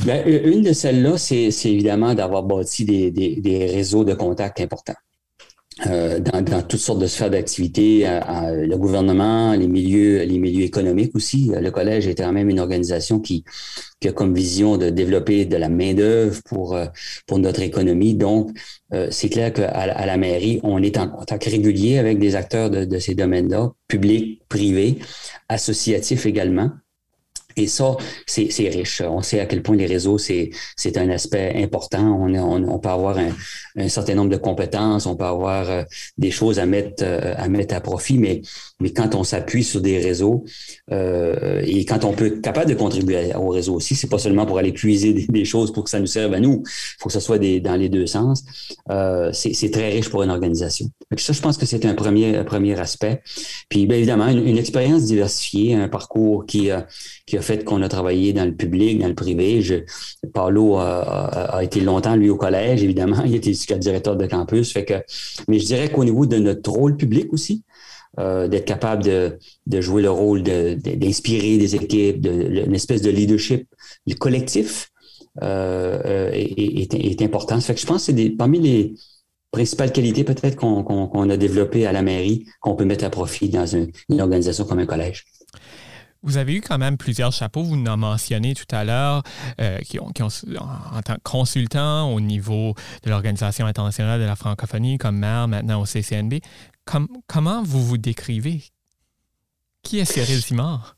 [0.00, 4.94] Bien, une de celles-là, c'est évidemment d'avoir bâti des, des, des réseaux de contacts importants.
[5.86, 11.14] Euh, dans, dans, toutes sortes de sphères d'activité, le gouvernement, les milieux, les milieux économiques
[11.14, 11.50] aussi.
[11.54, 13.44] Le collège est quand même une organisation qui,
[14.00, 16.86] qui a comme vision de développer de la main d'œuvre pour euh,
[17.26, 18.14] pour notre économie.
[18.14, 18.50] Donc,
[18.92, 22.70] euh, c'est clair qu'à à la mairie, on est en contact régulier avec des acteurs
[22.70, 24.98] de, de ces domaines-là, publics, privés,
[25.48, 26.70] associatifs également.
[27.58, 29.02] Et ça, c'est riche.
[29.02, 30.50] On sait à quel point les réseaux, c'est
[30.96, 32.28] un aspect important.
[32.28, 35.82] On, peut avoir un, certain nombre de compétences, on peut avoir euh,
[36.16, 38.42] des choses à mettre, euh, à profit, mais,
[38.94, 40.44] quand on s'appuie sur des réseaux
[40.92, 44.46] euh, et quand on peut être capable de contribuer au réseau aussi, c'est pas seulement
[44.46, 47.12] pour aller puiser des, choses pour que ça nous serve à nous, il faut que
[47.12, 48.44] ce soit dans les deux sens.
[49.32, 50.86] C'est très riche pour une organisation.
[51.10, 53.20] Donc ça, je pense que c'est un premier, premier aspect.
[53.68, 56.70] Puis, bien évidemment, une, une expérience diversifiée, un parcours qui,
[57.26, 59.62] qui a fait qu'on a travaillé dans le public, dans le privé.
[59.62, 59.76] Je,
[60.34, 63.22] Paulo a, été longtemps, lui, au collège, évidemment.
[63.26, 64.72] Il était jusqu'à directeur de campus.
[64.72, 64.94] Fait que,
[65.48, 67.64] mais je dirais qu'au niveau de notre rôle public aussi,
[68.18, 73.68] euh, d'être capable de, jouer le rôle d'inspirer des équipes, une espèce de leadership
[74.06, 74.90] le collectif
[75.42, 77.60] euh, euh est, est, important.
[77.60, 78.94] je pense que c'est parmi les
[79.52, 83.66] principales qualités peut-être qu'on a développées à la mairie qu'on peut mettre à profit dans
[83.66, 85.24] une organisation comme un collège.
[86.22, 89.22] Vous avez eu quand même plusieurs chapeaux, vous en mentionné tout à l'heure,
[89.60, 94.98] euh, qui, ont, en, tant que consultant au niveau de l'Organisation internationale de la francophonie,
[94.98, 96.40] comme maire maintenant au CCNB.
[96.84, 98.62] comment vous vous décrivez?
[99.82, 100.96] Qui est Cyril Simard?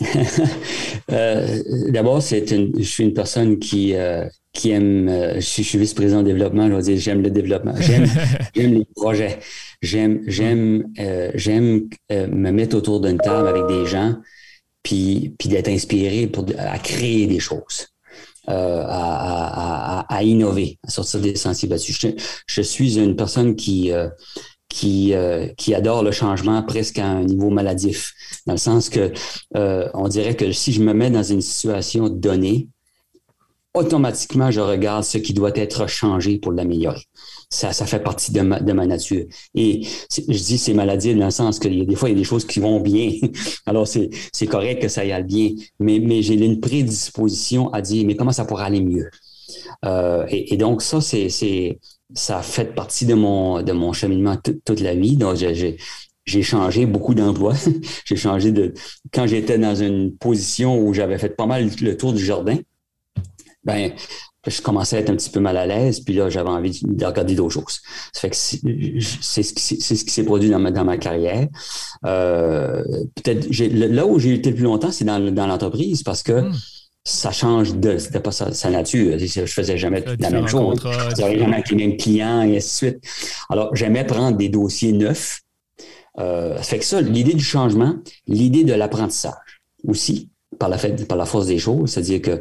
[1.10, 6.26] euh, D'abord, je suis une personne qui, euh, qui aime, euh, je suis, vice-président de
[6.26, 8.06] développement, je dire, j'aime le développement, j'aime
[8.54, 9.38] les projets,
[9.82, 10.84] j'aime j'aime
[11.34, 14.16] j'aime me mettre autour d'une table avec des gens
[14.82, 17.88] puis, puis d'être inspiré pour, à créer des choses.
[18.48, 21.98] Euh, à, à, à, innover, à sortir des sentiers battus.
[22.46, 24.08] Je, suis une personne qui, euh,
[24.70, 28.14] qui, euh, qui adore le changement presque à un niveau maladif,
[28.46, 29.12] dans le sens que
[29.54, 32.68] on dirait que si je me mets dans une situation donnée,
[33.74, 37.04] automatiquement, je regarde ce qui doit être changé pour l'améliorer.
[37.50, 39.24] Ça, ça fait partie de ma, de ma nature.
[39.54, 42.24] Et je dis c'est maladie dans le sens que des fois, il y a des
[42.24, 43.10] choses qui vont bien.
[43.66, 45.50] Alors, c'est correct que ça y aille bien.
[45.80, 49.10] Mais, mais j'ai une prédisposition à dire, mais comment ça pourrait aller mieux?
[49.86, 51.78] Euh, et, donc, ça, c'est
[52.14, 55.16] ça fait partie de mon, de mon cheminement toute la vie.
[55.16, 55.78] Donc, j'ai
[56.26, 57.54] j'ai changé beaucoup d'emplois.
[58.04, 58.74] j'ai changé de
[59.12, 62.58] quand j'étais dans une position où j'avais fait pas mal le tour du jardin
[63.64, 63.92] ben,
[64.46, 67.04] je commençais à être un petit peu mal à l'aise, puis là, j'avais envie de
[67.04, 67.80] regarder d'autres choses.
[68.12, 71.48] Ça fait que c'est ce qui, s'est produit dans ma, dans ma carrière.
[72.04, 72.82] Euh,
[73.16, 76.54] peut-être là où j'ai été le plus longtemps, c'est dans, dans l'entreprise parce que hmm.
[77.04, 77.98] ça change de.
[77.98, 79.18] C'était pas sa, nature.
[79.18, 80.78] Je faisais jamais la même chose.
[81.16, 83.04] J'avais jamais avec les mêmes clients et ainsi de suite.
[83.50, 85.40] Alors, j'aimais prendre des dossiers neufs.
[86.20, 87.94] Euh, ça fait que ça, l'idée du changement,
[88.26, 92.40] l'idée de l'apprentissage aussi, par la, fait, par la force des choses, c'est-à-dire que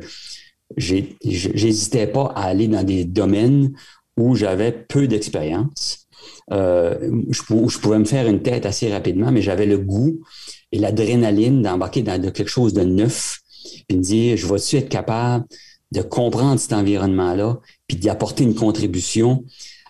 [0.75, 3.73] j'hésitais pas à aller dans des domaines
[4.17, 6.07] où j'avais peu d'expérience.
[6.51, 7.41] Euh, je,
[7.79, 10.19] pouvais me faire une tête assez rapidement, mais j'avais le goût
[10.71, 13.39] et l'adrénaline d'embarquer dans quelque chose de neuf,
[13.87, 15.45] puis me dire, je vais-tu être capable
[15.91, 19.45] de comprendre cet environnement-là, puis d'y apporter une contribution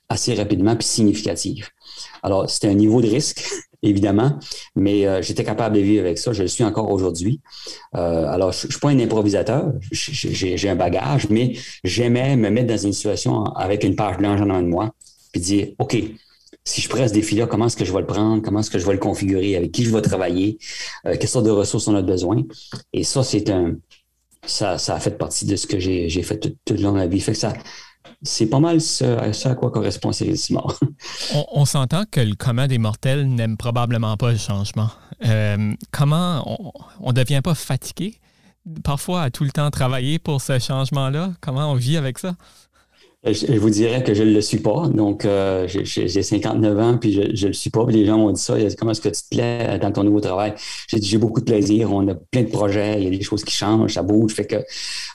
[0.09, 1.69] assez rapidement puis significative?
[2.21, 3.43] Alors, c'était un niveau de risque
[3.89, 4.37] évidemment,
[4.75, 6.33] mais euh, j'étais capable de vivre avec ça.
[6.33, 7.41] Je le suis encore aujourd'hui.
[7.95, 12.67] Euh, alors, je ne suis pas un improvisateur, j'ai un bagage, mais j'aimais me mettre
[12.67, 14.91] dans une situation avec une page blanche en avant de moi,
[15.31, 15.97] puis dire, OK,
[16.63, 18.79] si je presse ce défi-là, comment est-ce que je vais le prendre, comment est-ce que
[18.79, 20.57] je vais le configurer, avec qui je vais travailler,
[21.05, 22.43] euh, quelles sortes de ressources on a besoin.
[22.91, 23.75] Et ça, c'est un
[24.45, 27.07] ça, ça a fait partie de ce que j'ai fait tout, le long de ma
[27.07, 27.19] vie.
[27.19, 27.53] Fait que ça,
[28.23, 30.79] c'est pas mal ce, à quoi correspond Cyril Simard.
[31.33, 34.89] on, on s'entend que le commun des mortels n'aime probablement pas le changement.
[35.25, 38.15] Euh, comment on ne devient pas fatigué
[38.83, 41.33] parfois à tout le temps travailler pour ce changement-là?
[41.41, 42.35] Comment on vit avec ça?
[43.23, 44.87] Je, vous dirais que je ne le suis pas.
[44.87, 47.85] Donc, euh, j'ai 59 ans, puis je ne le suis pas.
[47.89, 48.55] les gens m'ont dit ça.
[48.77, 50.53] Comment est-ce que tu te plais dans ton nouveau travail?
[50.87, 51.91] J'ai dit, j'ai beaucoup de plaisir.
[51.91, 52.97] On a plein de projets.
[52.99, 54.33] Il y a des choses qui changent, ça bouge.
[54.33, 54.57] Fait que,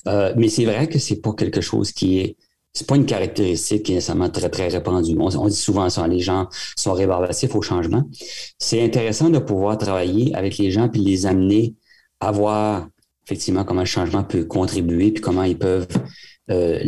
[0.09, 2.37] euh, mais c'est vrai que c'est pas quelque chose qui est
[2.72, 5.16] c'est pas une caractéristique qui est nécessairement très, très répandue.
[5.18, 8.04] On, dit souvent ça, les gens sont rébarbatifs au changement.
[8.58, 11.74] C'est intéressant de pouvoir travailler avec les gens puis les amener
[12.20, 12.88] à voir
[13.26, 15.87] effectivement comment le changement peut contribuer puis comment ils peuvent
[16.50, 16.80] euh,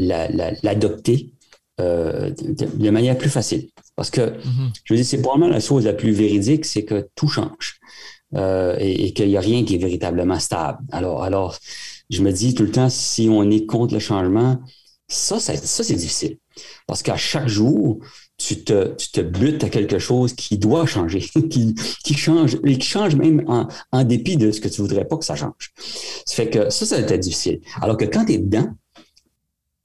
[0.62, 1.32] l'adopter
[1.80, 3.68] euh, de, manière plus facile.
[3.96, 4.70] Parce que, mm-hmm.
[4.84, 7.78] je veux dire, c'est probablement la chose la plus véridique, c'est que tout change
[8.34, 10.78] euh, et, qu'il n'y a rien qui est véritablement stable.
[10.92, 11.58] Alors, alors,
[12.10, 14.58] je me dis tout le temps, si on est contre le changement,
[15.08, 16.38] ça, ça, c'est difficile.
[16.86, 17.98] Parce qu'à chaque jour,
[18.38, 22.78] tu te, tu te butes à quelque chose qui doit changer, qui, qui change, et
[22.78, 25.72] qui change même en, en, dépit de ce que tu voudrais pas que ça change.
[26.26, 27.60] Ça fait que ça, ça va être difficile.
[27.80, 28.68] Alors que quand tu es dedans,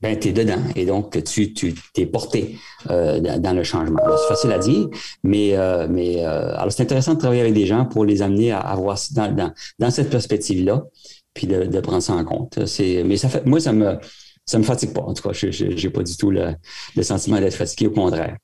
[0.02, 1.76] ben, tu es dedans et donc tu, tu
[2.08, 2.56] porté
[2.90, 4.00] euh, dans, le changement.
[4.06, 4.88] C'est facile à dire,
[5.24, 8.52] mais, euh, mais euh, alors c'est intéressant de travailler avec des gens pour les amener
[8.52, 10.86] à, avoir dans, dans, dans cette perspective-là,
[11.34, 12.58] puis de, de, prendre ça en compte.
[12.80, 13.98] Mais ça fait, moi, ça me,
[14.50, 15.02] ça me fatigue pas.
[15.02, 16.56] En tout cas, je n'ai pas du tout le,
[16.96, 18.36] le sentiment d'être fatigué, au contraire.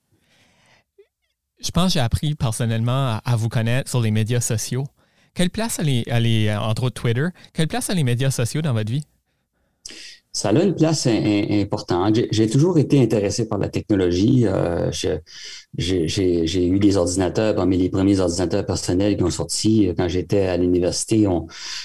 [1.59, 4.83] Je pense que j'ai appris personnellement à, vous connaître sur les médias sociaux.
[5.33, 8.91] Quelle place a les, entre autres Twitter, quelle place a les médias sociaux dans votre
[8.91, 9.03] vie?
[10.35, 12.19] Ça a une place importante.
[12.29, 14.45] J'ai toujours été intéressé par la technologie.
[14.45, 14.91] Euh,
[15.77, 19.87] j'ai eu des ordinateurs parmi les premiers ordinateurs personnels qui ont sorti.
[19.97, 21.25] Quand j'étais à l'université,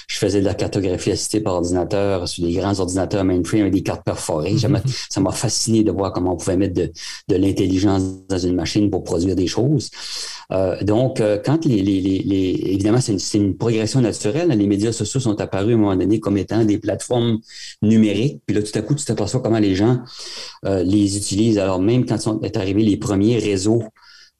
[0.05, 3.83] je faisais de la cartographie assistée par ordinateur sur des grands ordinateurs mainframe avec des
[3.83, 4.57] cartes perforées.
[5.09, 6.91] Ça m'a fasciné de voir comment on pouvait mettre de,
[7.29, 9.89] de l'intelligence dans une machine pour produire des choses.
[10.51, 14.49] Euh, donc, euh, quand les, les, les, évidemment, c'est une, une, progression naturelle.
[14.49, 17.39] Les médias sociaux sont apparus à un moment donné comme étant des plateformes
[17.81, 18.40] numériques.
[18.45, 19.99] Puis là, tout à coup, tu t'aperçois comment les gens
[20.65, 21.59] euh, les utilisent.
[21.59, 23.83] Alors, même quand sont arrivés les premiers réseaux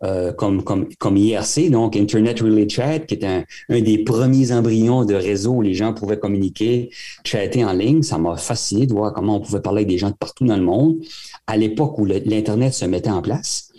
[0.03, 4.51] euh, comme, comme, comme IRC, donc Internet Relay Chat, qui est un, un, des premiers
[4.51, 6.89] embryons de réseau où les gens pouvaient communiquer,
[7.23, 8.01] chatter en ligne.
[8.01, 10.57] Ça m'a fasciné de voir comment on pouvait parler avec des gens de partout dans
[10.57, 10.97] le monde
[11.45, 13.71] à l'époque où l'Internet se mettait en place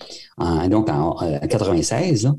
[0.69, 1.17] donc en,
[1.49, 2.33] 96.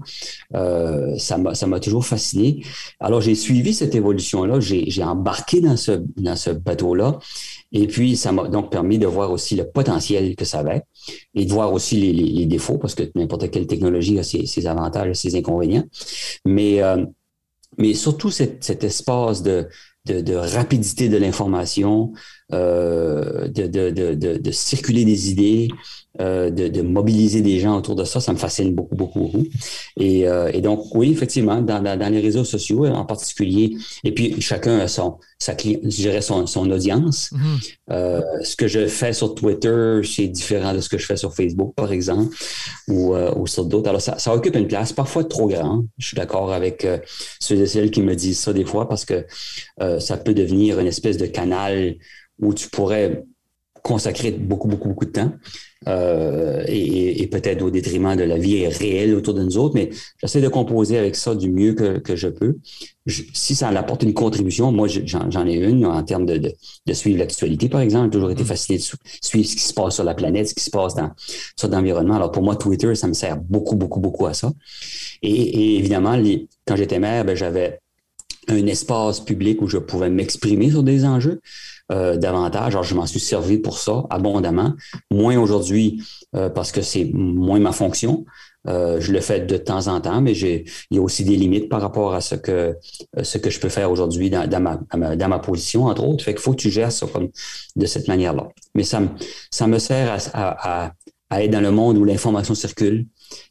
[0.55, 2.63] Euh, ça m'a toujours fasciné.
[2.99, 4.59] Alors, j'ai suivi cette évolution-là.
[4.59, 7.19] J'ai embarqué dans ce, dans ce bateau-là.
[7.73, 10.83] Et puis, ça m'a donc permis de voir aussi le potentiel que ça avait
[11.33, 15.13] et de voir aussi les, défauts, parce que n'importe quelle technologie a ses, avantages et
[15.15, 15.83] ses inconvénients.
[16.45, 17.03] Mais, euh,
[17.79, 19.67] mais surtout cet, cet espace de,
[20.05, 22.13] de, de, rapidité de l'information,
[22.53, 25.69] euh, de, de, de, circuler des idées,
[26.21, 29.43] euh, de, mobiliser des gens autour de ça, ça me fascine beaucoup, beaucoup, beaucoup.
[29.97, 34.39] Et, euh, et donc, oui, effectivement, dans, dans, les réseaux sociaux en particulier, et puis
[34.39, 37.31] chacun a son, sa je dirais son, son audience.
[37.31, 37.77] Mm-hmm.
[37.91, 41.33] Euh, ce que je fais sur Twitter, c'est différent de ce que je fais sur
[41.33, 42.35] Facebook, par exemple,
[42.87, 43.89] ou, euh, ou sur d'autres.
[43.89, 45.87] Alors, ça, ça, occupe une place, parfois trop grande.
[45.97, 46.97] Je suis d'accord avec euh,
[47.39, 49.25] ceux et celles qui me disent ça des fois, parce que
[49.99, 51.95] ça peut devenir une espèce de canal
[52.39, 53.23] où tu pourrais
[53.83, 55.31] consacrer beaucoup, beaucoup, beaucoup de temps.
[55.87, 59.89] Euh, et, peut-être au détriment de la vie réelle autour de nous autres, mais
[60.21, 62.57] j'essaie de composer avec ça du mieux que, que je peux.
[63.07, 66.53] si ça apporte une contribution, moi j'en ai une en termes de, de,
[66.85, 68.05] de suivre l'actualité, par exemple.
[68.05, 68.47] J'ai toujours été mm.
[68.47, 71.11] fasciné de suivre ce qui se passe sur la planète, ce qui se passe dans
[71.57, 72.15] sur l'environnement.
[72.15, 74.51] Alors pour moi, Twitter, ça me sert beaucoup, beaucoup, beaucoup à ça.
[75.23, 77.79] Et, évidemment, les, quand j'étais maire, ben, j'avais
[78.47, 81.39] un espace public où je pouvais m'exprimer sur des enjeux.
[81.93, 82.73] Euh, davantage.
[82.73, 84.73] Alors, je m'en suis servi pour ça abondamment.
[85.11, 86.01] Moins aujourd'hui
[86.35, 88.25] euh, parce que c'est moins ma fonction.
[88.67, 91.69] Euh, je le fais de temps en temps, mais il y a aussi des limites
[91.69, 92.75] par rapport à ce que
[93.21, 94.79] ce que je peux faire aujourd'hui dans, ma,
[95.15, 96.23] dans ma position, entre autres.
[96.23, 97.29] Fait qu'il faut que tu gères ça comme
[97.75, 98.47] de cette manière-là.
[98.73, 99.09] Mais ça me,
[99.51, 100.93] ça me sert à, à,
[101.29, 103.05] à, être dans le monde où l'information circule.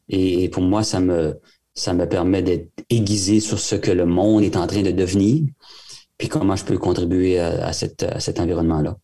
[0.09, 1.39] Et, pour moi, ça me,
[1.75, 5.43] ça me permet d'être aiguisé sur ce que le monde est en train de devenir
[6.29, 8.03] comment je peux contribuer à, cet
[8.39, 8.97] environnement-là?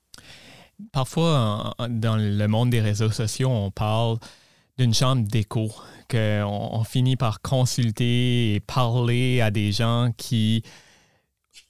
[0.92, 4.18] Parfois, dans le monde des réseaux sociaux, on parle
[4.78, 5.70] d'une chambre d'écho,
[6.08, 10.62] qu'on on finit par consulter et parler à des gens qui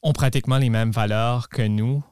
[0.03, 2.05] ont pratiquement les mêmes valeurs que nous.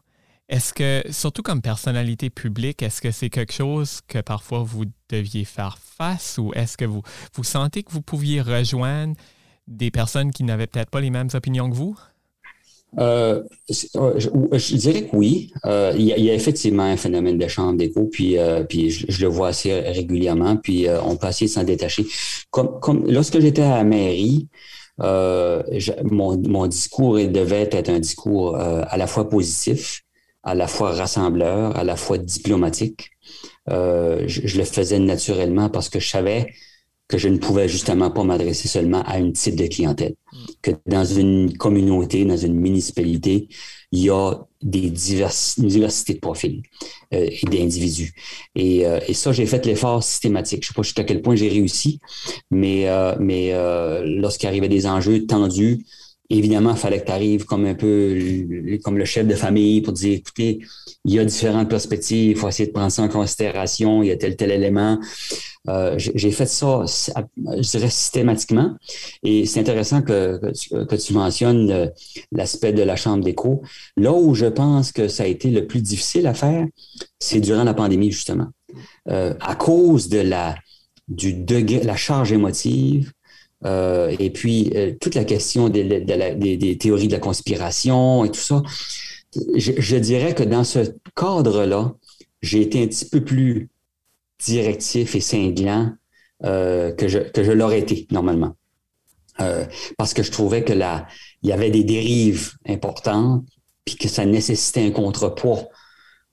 [0.48, 5.44] Est-ce que, surtout comme personnalité publique, est-ce que c'est quelque chose que parfois vous deviez
[5.44, 7.02] faire face ou est-ce que vous,
[7.34, 9.16] vous sentez que vous pouviez rejoindre
[9.66, 11.98] des personnes qui n'avaient peut-être pas les mêmes opinions que vous?
[12.98, 15.52] Euh, je, dirais que oui.
[15.66, 19.48] Euh, il, y a, effectivement un phénomène de chambre d'écho, puis, euh, je, le vois
[19.48, 22.06] assez régulièrement, puis on peut essayer de s'en détacher.
[22.50, 24.48] Comme, comme lorsque j'étais à la mairie,
[24.98, 30.02] mon, mon, discours devait être un discours à la fois positif,
[30.42, 33.10] à la fois rassembleur, à la fois diplomatique.
[33.68, 36.46] Je, je, le faisais naturellement parce que je savais
[37.08, 40.14] que je ne pouvais justement pas m'adresser seulement à une type de clientèle.
[40.60, 43.48] Que dans une communauté, dans une municipalité,
[43.92, 46.62] il y a des une diversité de profils
[47.14, 48.12] euh, et d'individus.
[48.56, 50.64] Et, euh, et, ça, j'ai fait l'effort systématique.
[50.64, 52.00] Je ne sais pas jusqu'à quel point j'ai réussi,
[52.50, 53.52] mais, euh, mais
[54.04, 55.84] lorsqu'il arrivait des enjeux tendus,
[56.30, 58.18] évidemment, il fallait que tu arrives comme un peu
[58.82, 60.58] comme le chef de famille pour dire, écoutez,
[61.04, 64.10] il y a différentes perspectives, il faut essayer de prendre ça en considération, il y
[64.10, 64.98] a tel, tel élément.
[65.68, 68.76] Euh, j'ai fait ça, je dirais, systématiquement.
[69.22, 70.40] Et c'est intéressant que,
[70.84, 71.92] que, tu mentionnes
[72.32, 73.62] l'aspect de la chambre d'écho.
[73.96, 76.66] Là où je pense que ça a été le plus difficile à faire,
[77.18, 78.46] c'est durant la pandémie, justement.
[79.08, 80.56] Euh, à cause de la,
[81.08, 83.12] du degré, la charge émotive,
[83.64, 88.40] euh, et puis, euh, toute la question des, des, théories de la conspiration et tout
[88.40, 88.62] ça,
[89.54, 90.80] je, dirais que dans ce
[91.14, 91.94] cadre-là,
[92.42, 93.68] j'ai été un petit peu plus
[94.38, 95.92] directif et cinglant
[96.44, 98.54] euh, que je, que je l'aurais été normalement.
[99.98, 101.06] parce que je trouvais que là,
[101.42, 103.44] il y avait des dérives importantes,
[103.84, 105.68] puis que ça nécessitait un contrepoids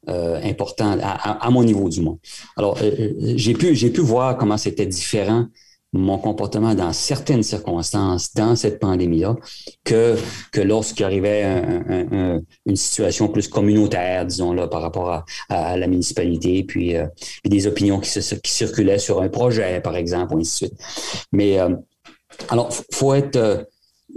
[0.08, 2.18] important à, à, mon niveau du moins.
[2.58, 5.48] Alors, j'ai pu, j'ai pu voir comment c'était différent
[5.94, 9.36] mon comportement dans certaines circonstances, dans cette pandémie-là,
[9.84, 10.16] que,
[10.52, 11.44] que lorsqu'il arrivait
[12.66, 17.06] une situation plus communautaire, disons, là, par rapport à, la municipalité, puis, euh,
[17.46, 18.10] des opinions qui,
[18.46, 20.82] circulaient sur un projet, par exemple, ou ainsi de suite.
[21.32, 21.76] Mais euh,
[22.50, 23.68] alors, faut être...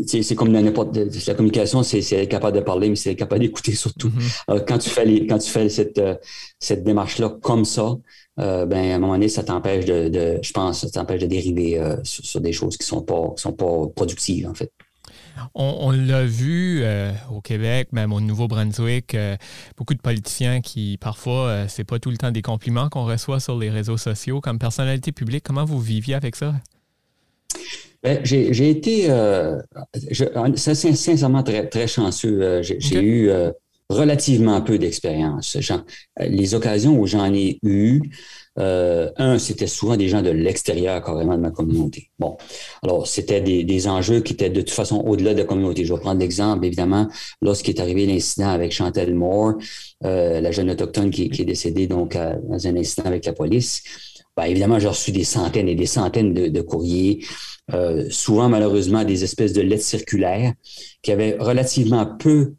[0.01, 4.11] Euh, c'est comme n'importe la communication, c'est capable de parler, mais c'est capable d'écouter surtout.
[4.11, 4.65] Mm-hmm.
[4.67, 6.01] quand tu fais les, quand tu fais cette,
[6.59, 7.97] cette démarche-là comme ça,
[8.39, 11.81] euh, ben, à un moment donné, ça t'empêche de, je pense, ça t'empêche de dériver
[11.81, 14.71] euh, sur, des choses qui sont pas, sont pas productives, en fait.
[15.55, 19.17] On, l'a vu euh, au Québec, même au Nouveau-Brunswick,
[19.77, 23.59] beaucoup de politiciens qui, parfois, c'est pas tout le temps des compliments qu'on reçoit sur
[23.59, 24.41] les réseaux sociaux.
[24.41, 26.55] Comme personnalité publique, comment vous viviez avec ça?
[28.07, 29.09] Ben, j'ai été,
[30.55, 32.63] c'est sincèrement très, très chanceux.
[32.63, 33.31] J'ai eu
[33.89, 35.57] relativement peu d'expérience.
[36.19, 38.01] Les occasions où j'en ai eu,
[38.59, 42.11] euh, un, c'était souvent des gens de l'extérieur carrément de ma communauté.
[42.19, 42.37] Bon,
[42.83, 45.85] alors c'était des, des, enjeux qui étaient de toute façon au-delà de la communauté.
[45.85, 47.07] Je vais prendre l'exemple, évidemment,
[47.43, 49.55] lorsqu'il est arrivé l'incident avec Chantal Moore,
[50.05, 53.83] euh, la jeune autochtone qui, qui est décédée donc dans un incident avec la police.
[54.37, 57.25] Ben, évidemment, j'ai reçu des centaines et des centaines de, courriers,
[57.73, 60.53] euh, souvent malheureusement des espèces de lettres circulaires
[61.03, 62.53] qui avaient relativement peu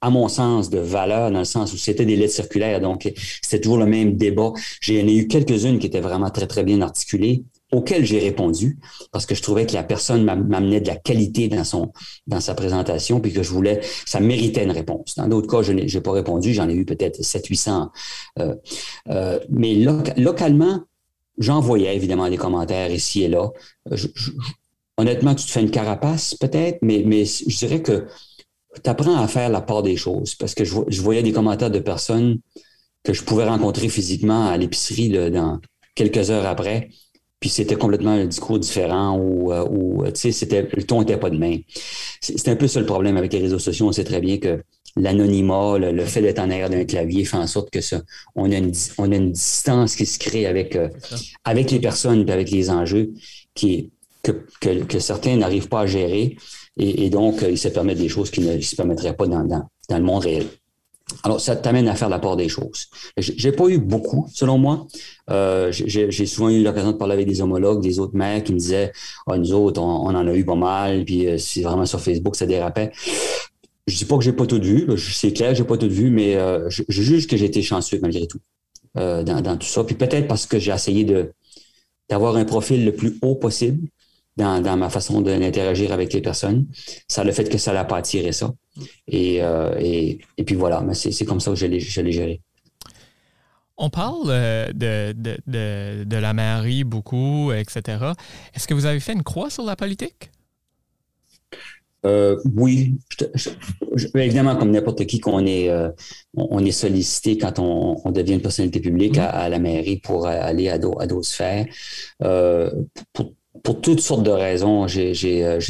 [0.00, 2.80] à mon sens, de valeur, dans le sens où c'était des lettres circulaires.
[2.80, 3.10] Donc,
[3.42, 4.52] c'était toujours le même débat.
[4.80, 8.78] J'en ai eu quelques-unes qui étaient vraiment très, très bien articulées auxquelles j'ai répondu
[9.10, 11.92] parce que je trouvais que la personne m'amenait de la qualité dans son
[12.28, 15.16] dans sa présentation puis que je voulais ça méritait une réponse.
[15.16, 17.90] Dans d'autres cas, je n'ai pas répondu, j'en ai eu peut-être 7 800
[18.38, 18.54] euh,
[19.08, 19.74] euh, mais
[20.16, 20.84] localement,
[21.38, 23.50] j'envoyais évidemment des commentaires ici et là.
[24.96, 28.06] honnêtement, tu te fais une carapace peut-être, mais mais je dirais que
[28.82, 31.78] tu apprends à faire la part des choses parce que je, voyais des commentaires de
[31.78, 32.38] personnes
[33.02, 35.60] que je pouvais rencontrer physiquement à l'épicerie dans
[35.94, 36.90] quelques heures après.
[37.38, 41.36] Puis c'était complètement un discours différent ou, euh, tu sais, le ton n'était pas de
[41.36, 41.60] même.
[42.20, 43.86] C'est un peu ça le problème avec les réseaux sociaux.
[43.86, 44.62] On sait très bien que
[44.96, 48.00] l'anonymat, le, fait d'être en arrière d'un clavier fait en sorte que ça,
[48.34, 50.88] on a une, on a une distance qui se crée avec, euh,
[51.44, 53.12] avec les personnes et avec les enjeux
[53.54, 53.90] qui,
[54.22, 56.36] que, que, que certains n'arrivent pas à gérer.
[56.78, 59.66] Et, donc, euh, il se permet des choses qui ne se permettraient pas dans, dans,
[59.88, 60.46] dans le monde réel.
[61.22, 62.88] Alors, ça t'amène à faire la part des choses.
[63.16, 64.86] J'ai pas eu beaucoup, selon moi.
[65.30, 68.58] Euh, j'ai souvent eu l'occasion de parler avec des homologues, des autres maires qui me
[68.58, 68.92] disaient
[69.28, 72.34] ah, nous autres, on, en a eu pas mal, puis euh, c'est vraiment sur Facebook
[72.34, 72.90] ça dérapait.
[73.86, 76.36] Je dis pas que j'ai pas tout vu, c'est clair, j'ai pas tout vu, mais
[76.36, 78.40] euh, je, juge que j'ai été chanceux malgré tout
[78.96, 79.84] euh, dans, tout ça.
[79.84, 81.06] Puis peut-être parce que j'ai essayé
[82.08, 83.88] d'avoir un profil le plus haut possible,
[84.36, 86.66] dans, ma façon d'interagir avec les personnes.
[87.08, 88.52] Ça le fait que ça n'a pas attiré ça.
[89.08, 91.80] Et, euh, et, puis voilà, mais c'est comme ça que je l'ai
[92.12, 92.40] géré.
[93.78, 98.12] On parle de, de, de, de, la mairie beaucoup, etc.
[98.54, 100.30] Est-ce que vous avez fait une croix sur la politique?
[102.06, 102.98] Euh, oui,
[104.14, 105.90] évidemment, comme n'importe qui, qu'on est, euh,
[106.34, 110.78] on est sollicité quand on, devient une personnalité publique à, la mairie pour aller à
[110.78, 111.66] d'autres sphères.
[112.22, 112.70] Euh,
[113.12, 115.12] pour, toutes sortes de raisons, j'ai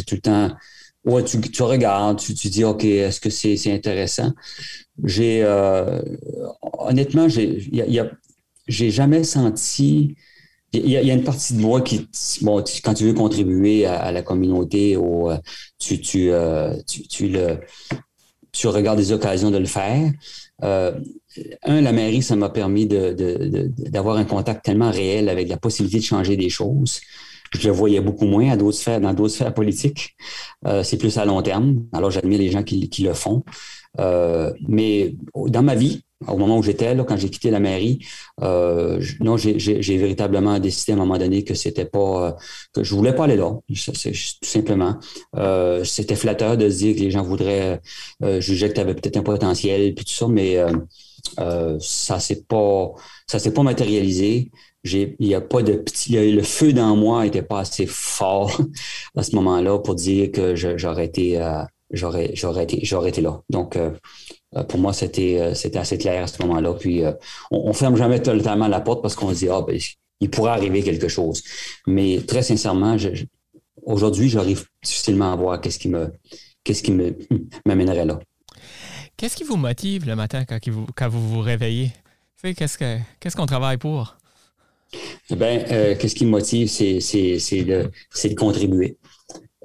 [0.06, 0.50] tout le temps.
[1.04, 4.32] Ouais, tu, tu regardes, tu, dis OK, est-ce que c'est intéressant?
[5.04, 5.44] J'ai
[6.78, 10.16] honnêtement, j'ai jamais senti
[10.84, 12.08] il y, a, une partie de moi qui,
[12.42, 15.36] bon, quand tu veux contribuer à, la communauté, euh,
[15.78, 17.60] tu, tu, euh, tu, tu, le,
[18.52, 20.10] tu regardes des occasions de le faire.
[20.62, 20.92] Euh,
[21.64, 26.04] un, la mairie, ça m'a permis d'avoir un contact tellement réel avec la possibilité de
[26.04, 27.00] changer des choses.
[27.52, 30.16] Je le voyais beaucoup moins à sphères, dans d'autres sphères politiques.
[30.82, 31.84] c'est plus à long terme.
[31.92, 33.44] Alors, j'admire les gens qui le font.
[34.66, 37.98] mais dans ma vie, au moment où j'étais, là, quand j'ai quitté la mairie,
[38.42, 42.32] euh, non, j'ai véritablement décidé à un moment donné que c'était pas, euh,
[42.72, 43.92] que je voulais pas aller là, tout
[44.42, 44.98] simplement.
[45.36, 47.80] Euh, c'était flatteur de se dire que les gens voudraient
[48.22, 50.56] euh, juger que tu avais peut-être un potentiel, puis tout ça, mais
[51.38, 52.92] euh, ça s'est pas,
[53.26, 54.50] ça s'est pas matérialisé.
[54.84, 58.56] Il n'y a pas de petit, le feu dans moi n'était pas assez fort
[59.16, 61.40] à ce moment-là pour dire que j'aurais été,
[61.90, 63.42] j'aurais, j'aurais été, j'aurais été là.
[63.50, 63.90] Donc, euh,
[64.64, 66.74] pour moi, c'était, euh, c'était assez clair à ce moment-là.
[66.74, 67.12] Puis, euh,
[67.50, 69.78] on, ne ferme jamais totalement la porte parce qu'on se dit, ah, ben,
[70.20, 71.42] il pourrait arriver quelque chose.
[71.86, 72.96] Mais très sincèrement,
[73.84, 76.12] aujourd'hui, j'arrive difficilement à voir qu'est-ce qui me,
[76.64, 77.16] qu'est-ce qui me,
[77.66, 78.18] m'amènerait là.
[79.16, 81.92] Qu'est-ce qui vous motive le matin quand vous quand vous, vous réveillez?
[82.42, 84.16] Qu'est-ce, que, qu'est-ce qu'on travaille pour?
[85.30, 85.64] Ben,
[85.98, 88.98] qu'est-ce qui me motive, c'est, c'est, c'est, de, c'est de contribuer.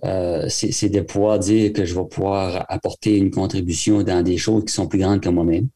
[0.03, 4.65] Euh, c'est de pouvoir dire que je vais pouvoir apporter une contribution dans des choses
[4.65, 5.67] qui sont plus grandes que moi-même.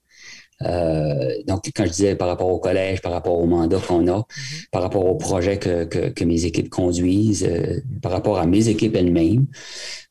[0.62, 4.20] Euh, donc, quand je disais par rapport au collège, par rapport au mandat qu'on a,
[4.20, 4.70] mm-hmm.
[4.72, 8.70] par rapport au projet que, que, que mes équipes conduisent, euh, par rapport à mes
[8.70, 9.48] équipes elles-mêmes,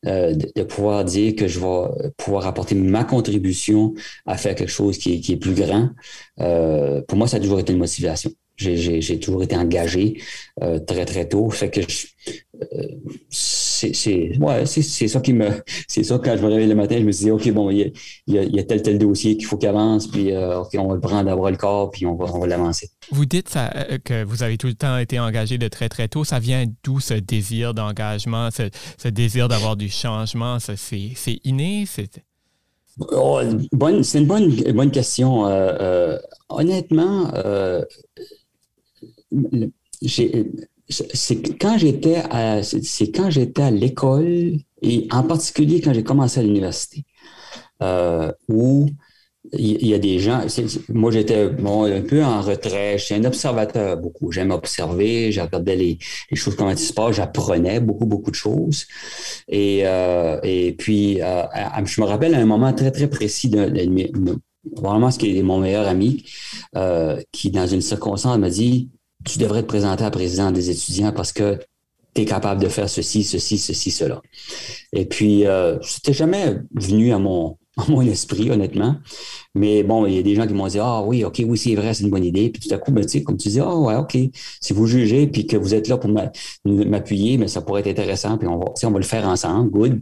[0.05, 3.93] euh, de, de, pouvoir dire que je vais pouvoir apporter ma contribution
[4.25, 5.89] à faire quelque chose qui qui est plus grand,
[7.07, 8.31] pour moi, ça a toujours été une motivation.
[8.57, 10.21] J'ai toujours été engagé
[10.87, 11.49] très, très tôt.
[11.49, 12.07] Fait que je,
[13.31, 15.49] c'est ouais, c'est ça qui me
[15.87, 17.91] c'est ça quand je me réveille le matin, je me dis ok bon il
[18.27, 21.25] y a, tel tel dossier qu'il faut qu'il avance puis euh, on va le prendre
[21.25, 22.89] d'avoir le corps puis on va on va l'avancer.
[23.11, 26.07] Vous dites ça, euh, que vous avez tout le temps été engagé de très très
[26.07, 26.23] tôt.
[26.23, 30.57] Ça vient d'où ce désir d'engagement, ce, désir d'avoir du changement?
[30.59, 32.23] C'est inné, c'est
[33.11, 33.41] oh,
[34.03, 35.47] c'est une bonne bonne question.
[35.47, 36.17] Euh,
[36.49, 37.31] honnêtement,
[40.01, 46.39] c'est quand j'étais à, c'est quand j'étais à l'école et en particulier quand j'ai commencé
[46.39, 47.05] à l'université,
[47.81, 48.87] euh, où
[49.53, 50.41] il y, a des gens.
[50.89, 52.97] Moi, j'étais un peu en retrait.
[52.97, 54.31] J'étais un observateur beaucoup.
[54.31, 55.31] J'aime observer.
[55.31, 55.99] Je regardais les,
[56.33, 57.17] choses comment ils se passent.
[57.17, 58.85] J'apprenais beaucoup, beaucoup de choses.
[59.47, 61.43] Et, euh, et puis, euh,
[61.85, 63.71] je me rappelle à un moment très, très précis de,
[64.75, 66.25] probablement ce qui est mon meilleur ami,
[67.31, 68.89] qui, dans une circonstance, m'a dit
[69.25, 71.59] tu devrais te présenter à président des étudiants parce que
[72.13, 74.21] tu es capable de faire ceci, ceci, ceci, cela.
[74.93, 78.95] Et puis, euh, c'était jamais venu à mon, à mon esprit, honnêtement.
[79.53, 81.75] Mais bon, il y a des gens qui m'ont dit Ah oui, OK, oui, c'est
[81.75, 82.49] vrai, c'est une bonne idée.
[82.49, 84.17] Puis tout à coup, ben, tu sais, comme tu dis, ah ouais, OK,
[84.61, 86.09] si vous jugez puis que vous êtes là pour
[86.63, 90.01] m'appuyer, mais ça pourrait être intéressant, puis on va, on va le faire ensemble, good.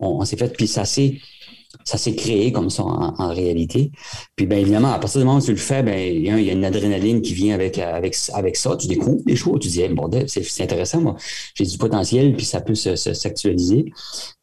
[0.00, 1.18] On, on s'est fait, puis ça s'est
[1.84, 3.90] ça s'est créé comme ça en, réalité.
[4.36, 6.52] Puis bien évidemment, à partir du moment où tu le fais, ben il y, a
[6.52, 8.76] une adrénaline qui vient avec, avec, avec ça.
[8.76, 9.58] Tu découvres des choses.
[9.60, 11.16] Tu dis, bon, c'est intéressant, moi.
[11.54, 13.86] J'ai du potentiel, puis ça peut s'actualiser.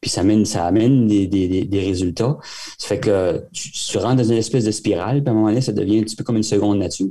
[0.01, 2.37] Puis ça amène, ça amène des, des, des, résultats.
[2.77, 5.47] Ça fait que tu, tu, rentres dans une espèce de spirale, puis à un moment
[5.47, 7.07] donné, ça devient un petit peu comme une seconde nature.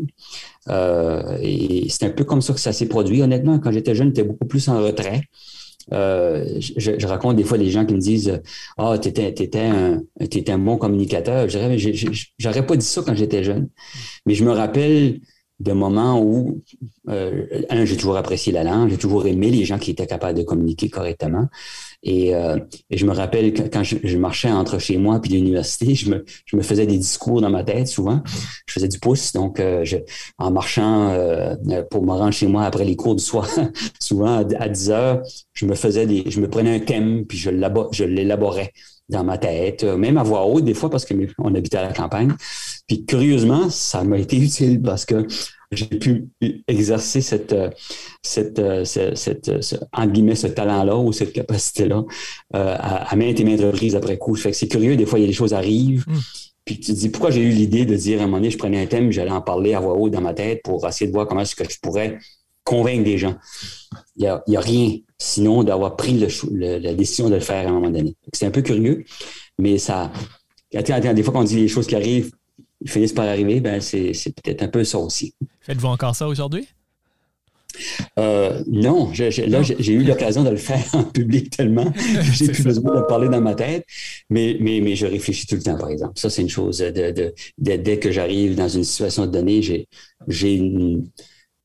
[0.68, 3.23] Euh, et c'est un peu comme ça que ça s'est produit.
[3.23, 5.23] Honnêtement, quand j'étais jeune, j'étais beaucoup plus en retrait.
[5.93, 8.41] Euh, je, raconte des fois des gens qui me disent
[8.78, 11.49] Ah, tu étais, un, un bon communicateur.
[11.49, 13.68] J'aurais pas dit ça quand j'étais jeune.
[14.26, 15.20] Mais je me rappelle
[15.61, 16.63] de moments où,
[17.09, 20.39] euh, un, j'ai toujours apprécié la langue, j'ai toujours aimé les gens qui étaient capables
[20.39, 21.49] de communiquer correctement.
[22.03, 22.59] Et, euh,
[22.91, 26.63] je me rappelle quand je, marchais entre chez moi puis l'université, je me, je me
[26.63, 28.23] faisais des discours dans ma tête souvent.
[28.67, 29.99] Je faisais du pouce, donc euh, je,
[30.39, 31.55] en marchant euh,
[31.91, 33.49] pour me rendre chez moi après les cours du soir,
[34.01, 37.51] souvent à, 10 heures, je me faisais des, je me prenais un thème puis je
[37.51, 38.73] l'élaborais
[39.11, 42.33] dans ma tête, même à voix haute des fois parce qu'on habitait à la campagne.
[42.87, 45.27] Puis curieusement, ça m'a été utile parce que
[45.73, 46.29] j'ai pu
[46.67, 47.71] exercer cette, euh,
[48.23, 52.05] cette, euh, cette, cette ce, guillemets, ce talent-là ou cette capacité-là
[52.57, 54.35] euh, à, à maintes et maintes reprises après coup.
[54.35, 56.05] Fait que c'est curieux, des fois, il y a des choses arrivent.
[56.09, 56.19] Mm.
[56.65, 58.59] Puis tu te dis, pourquoi j'ai eu l'idée de dire à un moment donné, je
[58.59, 61.13] prenais un thème, j'allais en parler à voix haute dans ma tête pour essayer de
[61.13, 62.19] voir comment est-ce que je pourrais
[62.65, 63.37] convaincre des gens.
[64.17, 66.18] Il n'y a, rien sinon d'avoir pris
[66.51, 68.16] la décision de le faire à un moment donné.
[68.33, 69.05] C'est un peu curieux,
[69.59, 70.11] mais ça.
[70.73, 72.33] Des fois, quand on dit les choses qui arrivent,
[72.81, 74.12] ils finissent par arriver, ben c'est
[74.43, 75.35] peut-être un peu ça aussi.
[75.61, 76.66] Faites-vous encore ça aujourd'hui?
[78.18, 81.99] Euh, non, là, j'ai eu l'occasion de le faire en public tellement que
[82.33, 83.85] j'ai plus besoin de parler dans ma tête,
[84.29, 86.18] mais, mais, mais je réfléchis tout le temps, par exemple.
[86.18, 86.79] Ça, c'est une chose.
[86.79, 89.87] De, dès que j'arrive dans une situation donnée, j'ai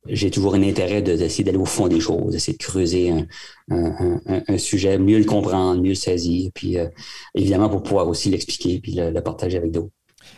[0.07, 3.11] j'ai toujours un intérêt d'essayer d'aller au fond des choses, d'essayer de creuser
[3.69, 6.87] un, sujet, mieux le comprendre, mieux le saisir, puis euh,
[7.33, 9.91] évidemment pour pouvoir aussi l'expliquer puis le, partager avec d'autres.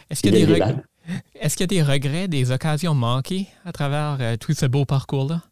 [0.10, 4.66] Est-ce qu'il y, y, a des regrets, des occasions manquées à travers euh, tout ce
[4.66, 5.44] beau parcours-là?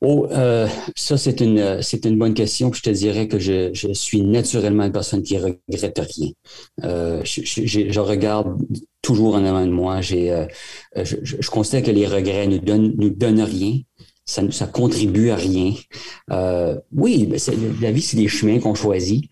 [0.00, 0.66] Oh, euh,
[0.96, 2.72] ça, c'est une, c'est une bonne question.
[2.72, 6.30] Je te dirais que je, je suis naturellement une personne qui regrette rien.
[6.82, 8.56] Euh, je, je, regarde
[9.00, 10.00] toujours en avant de moi.
[10.00, 10.46] J'ai, euh,
[10.96, 13.78] je, je, considère que les regrets ne donnent, nous donnent rien.
[14.24, 15.74] Ça, ça contribue à rien.
[16.30, 17.38] Euh, oui, ben,
[17.80, 19.24] la vie, c'est des chemins qu'on choisit.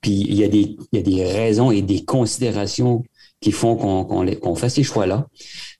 [0.00, 3.02] Puis il y, a des, il y a des raisons et des considérations
[3.40, 5.26] qui font qu'on, qu'on, qu'on fait ces choix-là.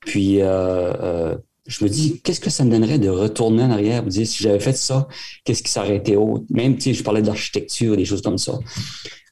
[0.05, 1.35] Puis euh,
[1.67, 4.41] je me dis, qu'est-ce que ça me donnerait de retourner en arrière et dire, si
[4.41, 5.07] j'avais fait ça,
[5.43, 6.45] qu'est-ce qui s'aurait été autre?
[6.49, 8.57] Même, tu sais, je parlais d'architecture, des choses comme ça.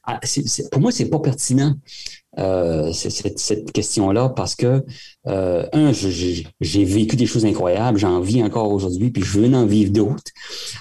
[0.04, 0.20] Ah,
[0.70, 1.74] pour moi, c'est pas pertinent,
[2.38, 4.84] euh, cette, cette question-là, parce que,
[5.26, 9.66] euh, un, j'ai vécu des choses incroyables, j'en vis encore aujourd'hui, puis je veux en
[9.66, 10.30] vivre d'autres.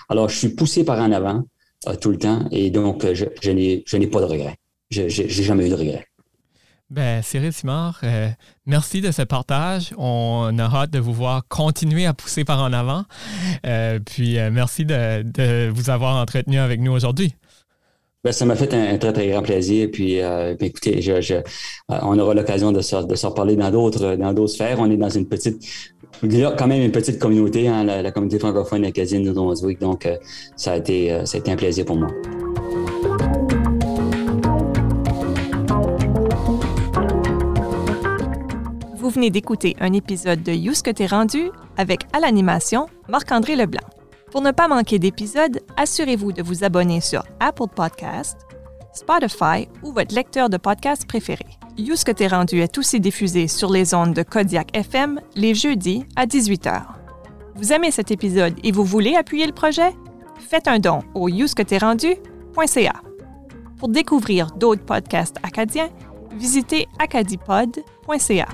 [0.10, 1.44] Alors, je suis poussé par en avant
[1.88, 3.52] euh, tout le temps, et donc, je, je
[3.98, 4.58] n'ai pas de regrets.
[4.92, 6.06] Je n'ai jamais eu de regrets.
[6.92, 8.28] Ben, Cyril Simard, euh,
[8.68, 9.92] merci de ce partage.
[9.98, 13.06] On a hâte de vous voir continuer à pousser par en avant.
[13.66, 17.34] Euh, puis euh, merci de, vous avoir entretenu avec nous aujourd'hui.
[18.24, 19.90] Ben, ça m'a fait un, très, très grand plaisir.
[19.92, 21.04] Puis, ben, écoutez,
[21.90, 24.80] on aura l'occasion de se, reparler dans d'autres, dans d'autres sphères.
[24.80, 25.64] On est dans une petite,
[26.22, 29.80] il y a quand même une petite communauté, hein, la, communauté francophone acadienne de Brunswick.
[29.80, 30.08] Donc,
[30.56, 32.10] ça, a été, ça a été un plaisir pour moi.
[39.06, 43.88] Vous venez d'écouter un épisode de You que t'es rendu avec à l'animation Marc-André Leblanc.
[44.32, 48.36] Pour ne pas manquer d'épisodes, assurez-vous de vous abonner sur Apple Podcast,
[48.96, 51.46] Spotify ou votre lecteur de podcast préféré.
[51.78, 56.04] You que t'es rendu est aussi diffusé sur les ondes de Kodiak FM les jeudis
[56.16, 56.82] à 18h.
[57.54, 59.94] Vous aimez cet épisode et vous voulez appuyer le projet?
[60.40, 62.94] Faites un don au rendu.ca.
[63.78, 65.90] Pour découvrir d'autres podcasts acadiens,
[66.40, 68.48] visitez acadipod.ca.